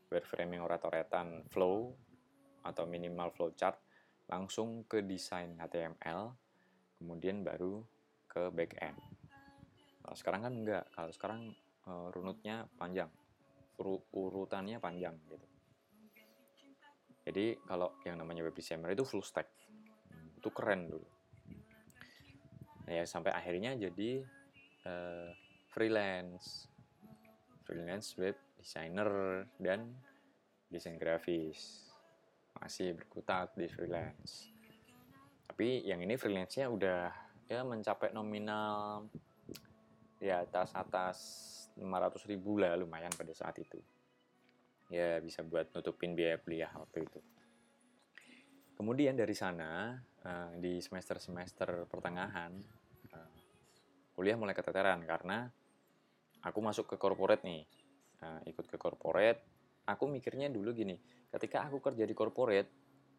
wireframing 0.08 0.64
orat-oratan 0.64 1.44
flow 1.52 1.92
atau 2.64 2.84
minimal 2.88 3.32
flow 3.36 3.52
chart 3.56 3.76
langsung 4.28 4.84
ke 4.88 5.04
desain 5.04 5.56
HTML, 5.56 6.36
kemudian 7.00 7.44
baru 7.44 7.84
ke 8.28 8.52
back 8.52 8.76
end. 8.84 9.00
Kalau 10.04 10.16
sekarang 10.16 10.42
kan 10.48 10.54
enggak, 10.56 10.84
kalau 10.92 11.12
sekarang 11.12 11.42
uh, 11.88 12.08
runutnya 12.12 12.68
panjang, 12.76 13.12
Ur 13.78 14.02
urutannya 14.10 14.82
panjang 14.82 15.16
gitu. 15.30 15.48
Jadi 17.28 17.60
kalau 17.68 17.92
yang 18.08 18.18
namanya 18.18 18.48
web 18.48 18.56
designer 18.56 18.96
itu 18.96 19.04
full 19.04 19.24
stack, 19.24 19.52
itu 20.40 20.50
keren 20.50 20.88
dulu. 20.88 21.08
Nah, 22.88 22.94
ya 22.96 23.04
sampai 23.04 23.36
akhirnya 23.36 23.76
jadi 23.76 24.24
uh, 24.88 25.30
freelance, 25.68 26.72
freelance 27.68 28.16
web 28.16 28.40
designer 28.56 29.44
dan 29.60 29.92
desain 30.72 30.96
grafis. 30.96 31.84
Masih 32.58 32.96
berkutat 32.98 33.54
di 33.54 33.70
freelance. 33.70 34.50
Tapi 35.46 35.86
yang 35.86 36.02
ini 36.02 36.18
freelance-nya 36.18 36.72
udah 36.72 37.02
ya 37.48 37.62
mencapai 37.64 38.12
nominal 38.12 39.06
di 40.18 40.28
atas 40.34 40.74
atas 40.74 41.18
500 41.78 42.30
ribu 42.34 42.58
lah 42.58 42.74
lumayan 42.74 43.14
pada 43.14 43.32
saat 43.38 43.62
itu. 43.62 43.78
Ya 44.90 45.22
bisa 45.22 45.46
buat 45.46 45.70
nutupin 45.76 46.18
biaya 46.18 46.42
kuliah 46.42 46.74
waktu 46.74 47.06
itu. 47.06 47.20
Kemudian 48.74 49.18
dari 49.18 49.34
sana 49.34 49.98
uh, 50.26 50.54
di 50.58 50.82
semester 50.82 51.18
semester 51.22 51.86
pertengahan 51.90 52.54
kuliah 54.18 54.34
mulai 54.34 54.58
keteteran 54.58 55.06
karena 55.06 55.46
aku 56.42 56.60
masuk 56.66 56.90
ke 56.90 56.96
corporate 56.98 57.46
nih 57.46 57.62
uh, 58.26 58.42
ikut 58.50 58.66
ke 58.66 58.82
corporate 58.82 59.46
aku 59.86 60.10
mikirnya 60.10 60.50
dulu 60.50 60.74
gini 60.74 60.98
ketika 61.30 61.70
aku 61.70 61.78
kerja 61.78 62.02
di 62.02 62.18
corporate 62.18 62.70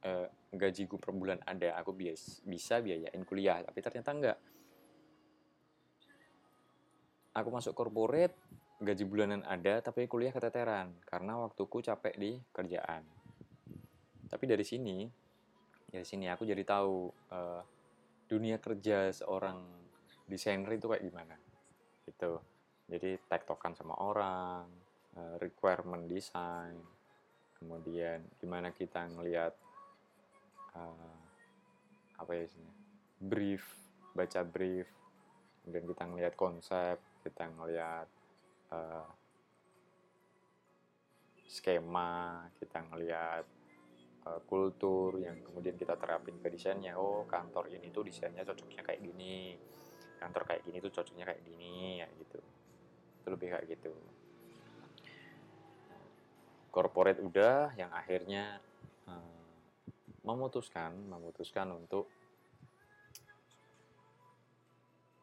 uh, 0.03 0.27
gajiku 0.51 0.99
per 0.99 1.15
bulan 1.15 1.39
ada 1.47 1.79
aku 1.79 1.95
bias, 1.95 2.43
bisa 2.43 2.83
biayain 2.83 3.23
kuliah 3.23 3.63
tapi 3.63 3.79
ternyata 3.79 4.11
enggak 4.11 4.39
aku 7.39 7.55
masuk 7.55 7.73
corporate, 7.79 8.35
gaji 8.83 9.07
bulanan 9.07 9.47
ada, 9.47 9.79
tapi 9.79 10.11
kuliah 10.11 10.35
keteteran 10.35 10.91
karena 11.07 11.39
waktuku 11.39 11.79
capek 11.79 12.15
di 12.19 12.43
kerjaan. 12.51 13.07
Tapi 14.29 14.45
dari 14.45 14.67
sini, 14.67 15.07
dari 15.89 16.05
sini 16.05 16.27
aku 16.27 16.43
jadi 16.45 16.61
tahu 16.67 17.09
uh, 17.31 17.63
dunia 18.29 18.59
kerja 18.61 19.15
seorang 19.15 19.88
desainer 20.29 20.71
itu 20.77 20.87
kayak 20.87 21.05
gimana. 21.05 21.37
Gitu. 22.05 22.33
Jadi 22.89 23.21
tektokan 23.29 23.73
sama 23.77 23.97
orang, 24.01 24.65
uh, 25.17 25.37
requirement 25.41 26.09
design, 26.09 26.77
kemudian 27.59 28.25
gimana 28.41 28.73
kita 28.73 29.05
ngelihat 29.13 29.53
uh, 30.77 31.21
apa 32.17 32.31
ya 32.33 32.43
isinya, 32.49 32.73
brief, 33.21 33.65
baca 34.17 34.41
brief, 34.45 34.89
kemudian 35.65 35.85
kita 35.85 36.05
ngelihat 36.09 36.35
konsep, 36.37 36.97
kita 37.25 37.45
ngelihat 37.49 38.09
uh, 38.73 39.09
skema, 41.49 42.49
kita 42.61 42.85
ngelihat 42.93 43.45
kultur 44.45 45.17
yang 45.25 45.41
kemudian 45.41 45.73
kita 45.81 45.97
terapin 45.97 46.37
ke 46.37 46.53
desainnya. 46.53 47.01
Oh, 47.01 47.25
kantor 47.25 47.73
ini 47.73 47.89
tuh 47.89 48.05
desainnya 48.05 48.45
cocoknya 48.45 48.85
kayak 48.85 49.01
gini. 49.01 49.57
Kantor 50.19 50.43
kayak 50.45 50.63
gini 50.67 50.83
tuh 50.83 50.93
cocoknya 50.93 51.25
kayak 51.25 51.43
gini 51.47 52.03
ya 52.03 52.07
gitu. 52.19 52.39
Itu 53.23 53.29
lebih 53.33 53.49
kayak 53.55 53.67
gitu. 53.71 53.93
Corporate 56.69 57.23
udah 57.23 57.73
yang 57.79 57.91
akhirnya 57.95 58.61
uh, 59.09 59.39
memutuskan 60.27 60.93
memutuskan 61.09 61.73
untuk 61.73 62.11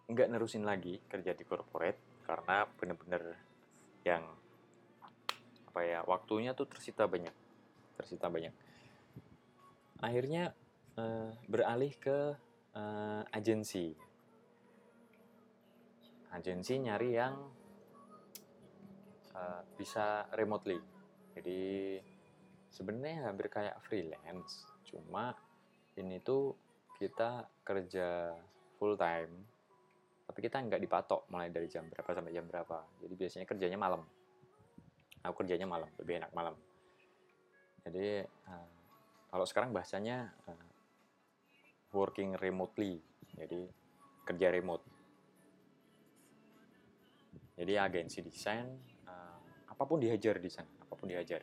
nggak 0.06 0.30
nerusin 0.30 0.66
lagi 0.66 1.02
kerja 1.10 1.34
di 1.34 1.44
corporate 1.46 2.26
karena 2.30 2.66
bener-bener 2.78 3.24
yang 4.06 4.22
apa 5.70 5.82
ya 5.82 6.00
waktunya 6.06 6.54
tuh 6.54 6.70
tersita 6.70 7.10
banyak 7.10 7.34
tersita 7.98 8.30
banyak 8.30 8.54
akhirnya 10.00 10.54
uh, 10.96 11.34
beralih 11.50 11.94
ke 11.98 12.38
uh, 12.78 13.22
agensi 13.34 13.98
agensi 16.36 16.84
nyari 16.84 17.10
yang 17.16 17.36
uh, 19.32 19.62
bisa 19.80 20.28
remotely. 20.36 20.76
Jadi 21.32 21.96
sebenarnya 22.68 23.32
hampir 23.32 23.48
kayak 23.48 23.80
freelance. 23.88 24.68
Cuma 24.84 25.32
ini 25.96 26.20
tuh 26.20 26.56
kita 27.00 27.48
kerja 27.64 28.36
full 28.76 29.00
time 29.00 29.32
tapi 30.26 30.42
kita 30.42 30.58
nggak 30.58 30.82
dipatok 30.82 31.30
mulai 31.30 31.54
dari 31.54 31.70
jam 31.70 31.86
berapa 31.88 32.10
sampai 32.12 32.34
jam 32.36 32.44
berapa. 32.50 32.84
Jadi 33.00 33.14
biasanya 33.16 33.46
kerjanya 33.48 33.80
malam. 33.80 34.02
Aku 35.24 35.42
kerjanya 35.46 35.70
malam 35.70 35.88
lebih 36.02 36.20
enak 36.20 36.32
malam. 36.36 36.58
Jadi 37.86 38.26
uh, 38.26 38.70
kalau 39.30 39.46
sekarang 39.46 39.72
bahasanya 39.72 40.34
uh, 40.50 40.68
working 41.94 42.36
remotely. 42.42 43.00
Jadi 43.38 43.70
kerja 44.26 44.50
remote 44.50 44.95
jadi 47.56 47.88
agensi 47.88 48.20
desain 48.22 48.68
uh, 49.08 49.38
apa 49.72 49.84
pun 49.88 50.00
dihajar 50.00 50.40
di 50.40 50.52
sana 50.52 50.70
apa 50.80 50.94
pun 50.94 51.08
dihajar 51.08 51.42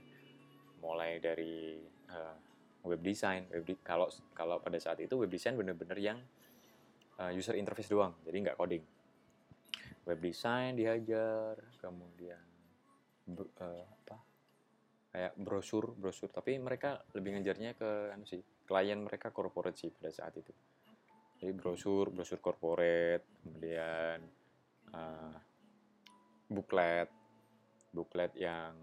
mulai 0.80 1.18
dari 1.20 1.80
uh, 2.12 2.36
web 2.84 3.00
design 3.00 3.48
web 3.50 3.64
di 3.64 3.74
kalau 3.80 4.08
kalau 4.36 4.60
pada 4.60 4.76
saat 4.76 5.00
itu 5.00 5.16
web 5.16 5.30
design 5.30 5.56
bener-bener 5.56 5.98
yang 5.98 6.18
uh, 7.22 7.32
user 7.32 7.54
interface 7.58 7.90
doang, 7.90 8.14
jadi 8.26 8.36
nggak 8.50 8.58
coding. 8.58 8.84
Web 10.02 10.18
design 10.18 10.74
dihajar, 10.74 11.54
kemudian 11.78 12.42
uh, 13.30 13.84
apa? 13.86 14.16
Kayak 15.12 15.32
brosur, 15.36 15.92
brosur. 15.94 16.32
Tapi 16.32 16.56
mereka 16.58 17.04
lebih 17.14 17.38
ngejarnya 17.38 17.76
ke 17.78 18.10
anu 18.10 18.24
sih, 18.26 18.42
klien 18.66 18.98
mereka 18.98 19.30
corporate 19.30 19.78
sih 19.78 19.90
pada 19.92 20.10
saat 20.10 20.34
itu. 20.40 20.50
Jadi 21.38 21.52
brosur, 21.54 22.10
brosur 22.10 22.38
corporate, 22.42 23.42
kemudian 23.42 24.18
uh, 24.94 25.36
booklet, 26.52 27.08
booklet 27.90 28.32
yang 28.36 28.76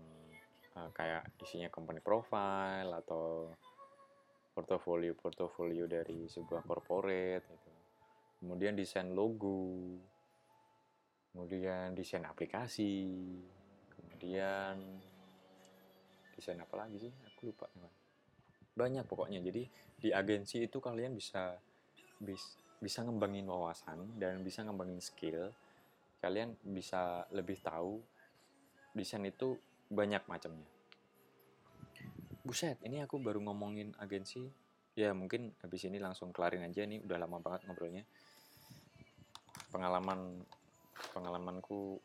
uh, 0.76 0.90
kayak 0.92 1.30
isinya 1.42 1.70
company 1.70 2.02
profile 2.02 2.90
atau 3.00 3.54
portofolio 4.52 5.16
portofolio 5.16 5.88
dari 5.88 6.28
sebuah 6.28 6.68
corporate 6.68 7.46
gitu 7.48 7.70
kemudian 8.40 8.74
desain 8.74 9.12
logo, 9.12 10.00
kemudian 11.32 11.92
desain 11.92 12.24
aplikasi, 12.24 13.20
kemudian 13.92 14.80
desain 16.40 16.60
apa 16.60 16.76
lagi 16.80 16.98
sih? 17.08 17.14
Aku 17.36 17.52
lupa. 17.52 17.68
Banyak 18.74 19.04
pokoknya. 19.06 19.44
Jadi 19.44 19.68
di 20.00 20.10
agensi 20.16 20.64
itu 20.64 20.80
kalian 20.80 21.12
bisa 21.12 21.60
bis, 22.24 22.56
bisa 22.80 23.04
ngembangin 23.04 23.44
wawasan 23.44 24.16
dan 24.16 24.40
bisa 24.40 24.64
ngembangin 24.64 25.04
skill. 25.04 25.52
Kalian 26.20 26.60
bisa 26.68 27.24
lebih 27.32 27.64
tahu 27.64 28.04
desain 28.92 29.24
itu 29.24 29.56
banyak 29.88 30.28
macamnya. 30.28 30.68
Buset, 32.44 32.80
ini 32.84 33.00
aku 33.00 33.20
baru 33.24 33.40
ngomongin 33.40 33.96
agensi. 34.00 34.44
Ya 35.00 35.16
mungkin 35.16 35.56
habis 35.64 35.88
ini 35.88 35.96
langsung 35.96 36.36
kelarin 36.36 36.68
aja. 36.68 36.84
Nih 36.84 37.00
udah 37.00 37.18
lama 37.24 37.40
banget 37.40 37.64
ngobrolnya. 37.68 38.04
Pengalaman 39.72 40.44
pengalamanku 41.16 42.04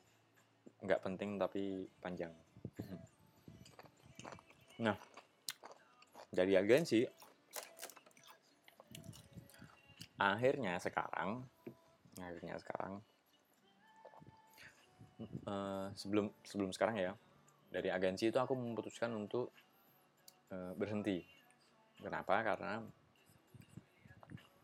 nggak 0.84 1.02
penting 1.02 1.40
tapi 1.40 1.88
panjang. 1.98 2.30
Nah 4.78 4.94
dari 6.30 6.54
agensi. 6.54 7.02
Akhirnya 10.14 10.78
sekarang 10.78 11.42
akhirnya 12.14 12.54
sekarang 12.62 13.02
uh, 15.22 15.88
sebelum 15.94 16.32
sebelum 16.42 16.70
sekarang 16.74 16.96
ya 16.98 17.12
dari 17.70 17.90
agensi 17.90 18.30
itu 18.30 18.38
aku 18.38 18.54
memutuskan 18.54 19.10
untuk 19.14 19.50
uh, 20.50 20.72
berhenti 20.74 21.34
Kenapa? 22.04 22.42
Karena 22.42 22.82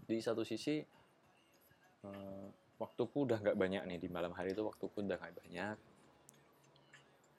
di 0.04 0.18
satu 0.18 0.42
sisi 0.42 0.82
uh, 2.04 2.46
waktuku 2.76 3.24
udah 3.24 3.38
nggak 3.38 3.56
banyak 3.56 3.82
nih 3.86 3.98
di 4.02 4.08
malam 4.10 4.34
hari 4.34 4.52
itu 4.52 4.60
waktuku 4.60 5.00
udah 5.00 5.16
nggak 5.16 5.36
banyak. 5.40 5.76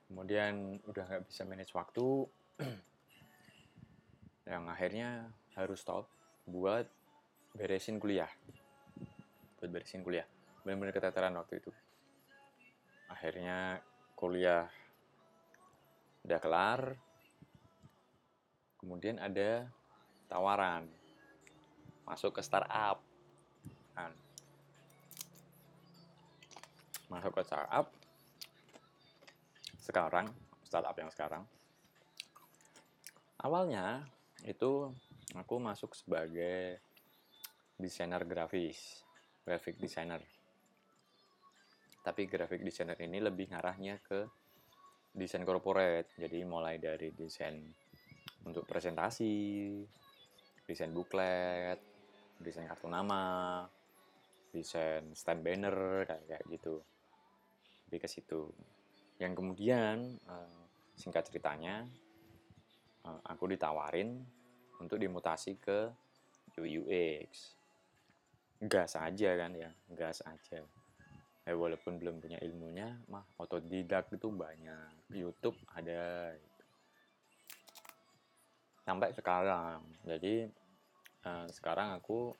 Kemudian 0.10 0.82
udah 0.90 1.04
nggak 1.08 1.24
bisa 1.30 1.46
manage 1.48 1.72
waktu, 1.78 2.28
yang 4.52 4.68
akhirnya 4.68 5.32
harus 5.56 5.80
stop 5.80 6.10
buat 6.50 6.90
beresin 7.56 8.02
kuliah, 8.02 8.32
buat 9.62 9.70
beresin 9.72 10.04
kuliah. 10.04 10.28
Benar-benar 10.66 10.98
keteteran 10.98 11.38
waktu 11.38 11.64
itu. 11.64 11.72
Akhirnya 13.12 13.84
kuliah 14.16 14.72
udah 16.24 16.40
kelar. 16.40 16.82
Kemudian 18.80 19.20
ada 19.20 19.68
tawaran 20.32 20.88
masuk 22.08 22.40
ke 22.40 22.42
startup. 22.42 23.04
Kan. 23.94 24.12
Masuk 27.12 27.36
ke 27.36 27.44
startup. 27.44 27.92
Sekarang 29.78 30.32
startup 30.64 30.96
yang 30.96 31.12
sekarang. 31.12 31.44
Awalnya 33.44 34.08
itu 34.48 34.90
aku 35.36 35.60
masuk 35.60 35.94
sebagai 35.94 36.80
desainer 37.82 38.22
grafis 38.26 39.02
graphic 39.42 39.82
designer 39.82 40.22
tapi 42.02 42.26
graphic 42.26 42.66
designer 42.66 42.98
ini 42.98 43.22
lebih 43.22 43.54
ngarahnya 43.54 44.02
ke 44.02 44.26
desain 45.14 45.46
corporate. 45.46 46.18
Jadi 46.18 46.42
mulai 46.44 46.82
dari 46.82 47.14
desain 47.14 47.58
untuk 48.46 48.66
presentasi 48.66 49.34
desain 50.66 50.94
booklet 50.94 51.78
desain 52.42 52.66
kartu 52.66 52.90
nama 52.90 53.62
desain 54.50 55.14
stand 55.14 55.46
banner 55.46 56.06
kayak 56.10 56.44
gitu. 56.50 56.82
Lebih 57.88 58.00
ke 58.02 58.08
situ. 58.10 58.50
Yang 59.22 59.34
kemudian 59.38 60.18
eh, 60.18 60.62
singkat 60.98 61.30
ceritanya 61.30 61.86
eh, 63.06 63.22
aku 63.30 63.46
ditawarin 63.46 64.26
untuk 64.82 64.98
dimutasi 64.98 65.62
ke 65.62 65.94
UX 66.58 67.62
gas 68.62 68.94
aja 68.94 69.30
kan 69.38 69.52
ya 69.58 69.72
gas 69.98 70.22
aja 70.22 70.62
eh 71.52 71.58
walaupun 71.60 72.00
belum 72.00 72.24
punya 72.24 72.40
ilmunya 72.40 72.96
mah 73.12 73.28
otodidak 73.36 74.08
itu 74.16 74.32
banyak. 74.32 75.12
YouTube 75.12 75.60
ada 75.76 76.32
sampai 78.88 79.12
sekarang. 79.12 79.84
Jadi 80.08 80.48
uh, 81.28 81.46
sekarang 81.52 82.00
aku 82.00 82.32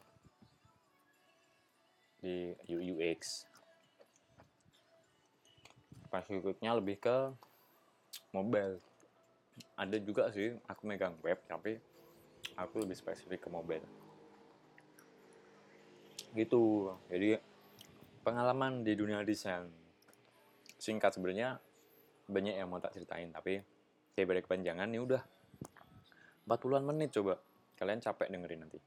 di 2.24 2.56
UX 2.72 3.44
pas 6.08 6.24
ikutnya 6.32 6.72
lebih 6.80 6.96
ke 7.04 7.36
mobile. 8.32 8.80
Ada 9.76 10.00
juga 10.00 10.32
sih 10.32 10.56
aku 10.72 10.88
megang 10.88 11.20
web 11.20 11.44
tapi 11.52 11.76
aku 12.56 12.88
lebih 12.88 12.96
spesifik 12.96 13.44
ke 13.44 13.50
mobile. 13.52 13.84
Gitu. 16.32 16.96
Jadi 17.12 17.51
pengalaman 18.22 18.86
di 18.86 18.94
dunia 18.94 19.26
desain. 19.26 19.66
Singkat 20.78 21.18
sebenarnya 21.18 21.58
banyak 22.30 22.56
yang 22.56 22.70
mau 22.70 22.82
tak 22.82 22.96
ceritain 22.96 23.30
tapi 23.34 23.62
balik 24.22 24.46
kepanjangan 24.46 24.86
nih 24.86 25.02
udah. 25.02 25.24
40-an 26.46 26.86
menit 26.86 27.10
coba. 27.10 27.42
Kalian 27.74 27.98
capek 27.98 28.30
dengerin 28.30 28.62
nanti. 28.62 28.78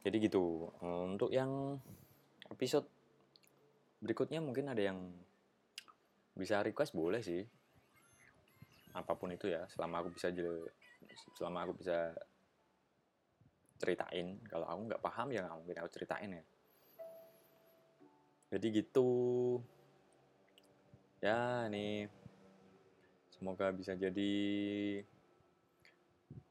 Jadi 0.00 0.16
gitu. 0.16 0.72
Untuk 0.80 1.28
yang 1.28 1.76
episode 2.48 2.88
berikutnya 4.00 4.40
mungkin 4.40 4.72
ada 4.72 4.80
yang 4.80 5.12
bisa 6.32 6.64
request 6.64 6.96
boleh 6.96 7.20
sih. 7.20 7.44
Apa 8.96 9.12
pun 9.12 9.28
itu 9.36 9.52
ya 9.52 9.68
selama 9.68 10.00
aku 10.00 10.16
bisa 10.16 10.32
jel, 10.32 10.64
selama 11.36 11.68
aku 11.68 11.84
bisa 11.84 12.16
ceritain. 13.76 14.40
Kalau 14.48 14.64
aku 14.64 14.80
nggak 14.88 15.02
paham 15.04 15.28
ya 15.36 15.44
nggak 15.44 15.56
mungkin 15.60 15.76
aku 15.84 15.90
ceritain 15.92 16.32
ya 16.32 16.44
jadi 18.54 18.66
gitu. 18.70 19.58
Ya 21.18 21.66
ini. 21.66 22.06
Semoga 23.34 23.74
bisa 23.74 23.98
jadi 23.98 24.34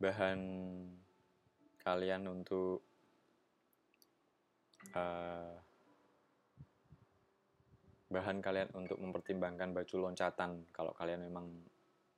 bahan 0.04 0.40
kalian 1.80 2.28
untuk 2.28 2.84
uh, 4.92 5.56
bahan 8.12 8.44
kalian 8.44 8.68
untuk 8.76 9.00
mempertimbangkan 9.00 9.72
baju 9.72 10.12
loncatan 10.12 10.68
kalau 10.76 10.92
kalian 11.00 11.24
memang 11.24 11.48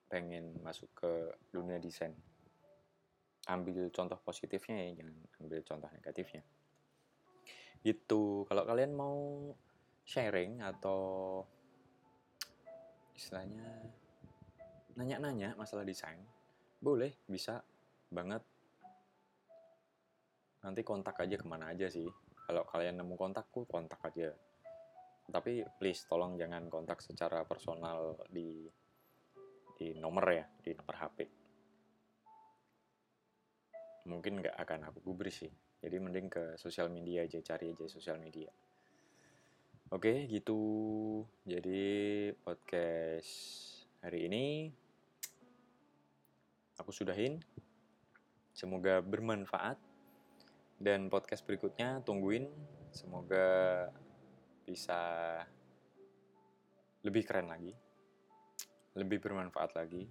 pengen 0.09 0.57
masuk 0.65 0.89
ke 0.97 1.11
dunia 1.53 1.77
desain. 1.77 2.17
Ambil 3.45 3.93
contoh 3.93 4.17
positifnya 4.25 4.81
ya 4.81 5.05
jangan 5.05 5.15
ambil 5.45 5.61
contoh 5.61 5.89
negatifnya. 5.93 6.41
Gitu. 7.85 8.49
Kalau 8.49 8.63
kalian 8.65 8.97
mau 8.97 9.53
sharing 10.05 10.61
atau 10.61 11.41
istilahnya 13.17 13.65
nanya-nanya 14.95 15.57
masalah 15.59 15.83
desain, 15.83 16.21
boleh, 16.79 17.11
bisa 17.27 17.59
banget. 18.07 18.39
Nanti 20.63 20.81
kontak 20.85 21.19
aja 21.19 21.35
ke 21.35 21.45
mana 21.49 21.73
aja 21.73 21.89
sih. 21.91 22.07
Kalau 22.45 22.63
kalian 22.69 23.01
nemu 23.01 23.15
kontakku, 23.17 23.65
kontak 23.65 23.99
aja. 24.05 24.31
Tapi 25.25 25.65
please 25.81 26.05
tolong 26.05 26.37
jangan 26.37 26.69
kontak 26.69 27.01
secara 27.01 27.41
personal 27.43 28.21
di 28.29 28.69
di 29.75 29.91
nomor 29.97 30.25
ya, 30.31 30.45
di 30.61 30.71
nomor 30.71 30.95
HP. 30.95 31.19
Mungkin 34.05 34.33
nggak 34.45 34.55
akan 34.55 34.79
aku 34.93 34.99
gubris 35.01 35.43
sih. 35.43 35.51
Jadi 35.81 35.97
mending 35.97 36.27
ke 36.29 36.43
sosial 36.55 36.87
media 36.93 37.25
aja, 37.25 37.41
cari 37.41 37.73
aja 37.73 37.85
sosial 37.89 38.21
media. 38.21 38.47
Oke, 39.93 40.25
gitu. 40.33 40.57
Jadi 41.45 42.33
podcast 42.41 43.29
hari 44.01 44.25
ini 44.25 44.73
aku 46.81 46.89
sudahin. 46.89 47.37
Semoga 48.49 49.05
bermanfaat. 49.05 49.77
Dan 50.81 51.13
podcast 51.13 51.45
berikutnya 51.45 52.01
tungguin. 52.01 52.49
Semoga 52.89 53.85
bisa 54.65 55.37
lebih 57.05 57.21
keren 57.21 57.53
lagi. 57.53 57.69
Lebih 58.97 59.21
bermanfaat 59.21 59.77
lagi. 59.77 60.09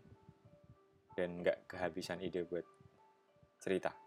Dan 1.19 1.43
nggak 1.43 1.67
kehabisan 1.67 2.23
ide 2.23 2.47
buat 2.47 2.63
cerita. 3.59 4.04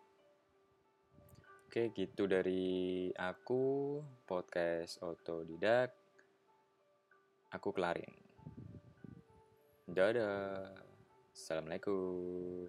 Oke, 1.78 1.94
gitu 1.94 2.26
dari 2.26 3.14
aku, 3.14 4.02
podcast 4.26 4.98
otodidak. 5.06 5.94
Aku 7.54 7.70
kelarin. 7.70 8.10
Dadah. 9.86 10.74
Assalamualaikum. 11.30 12.66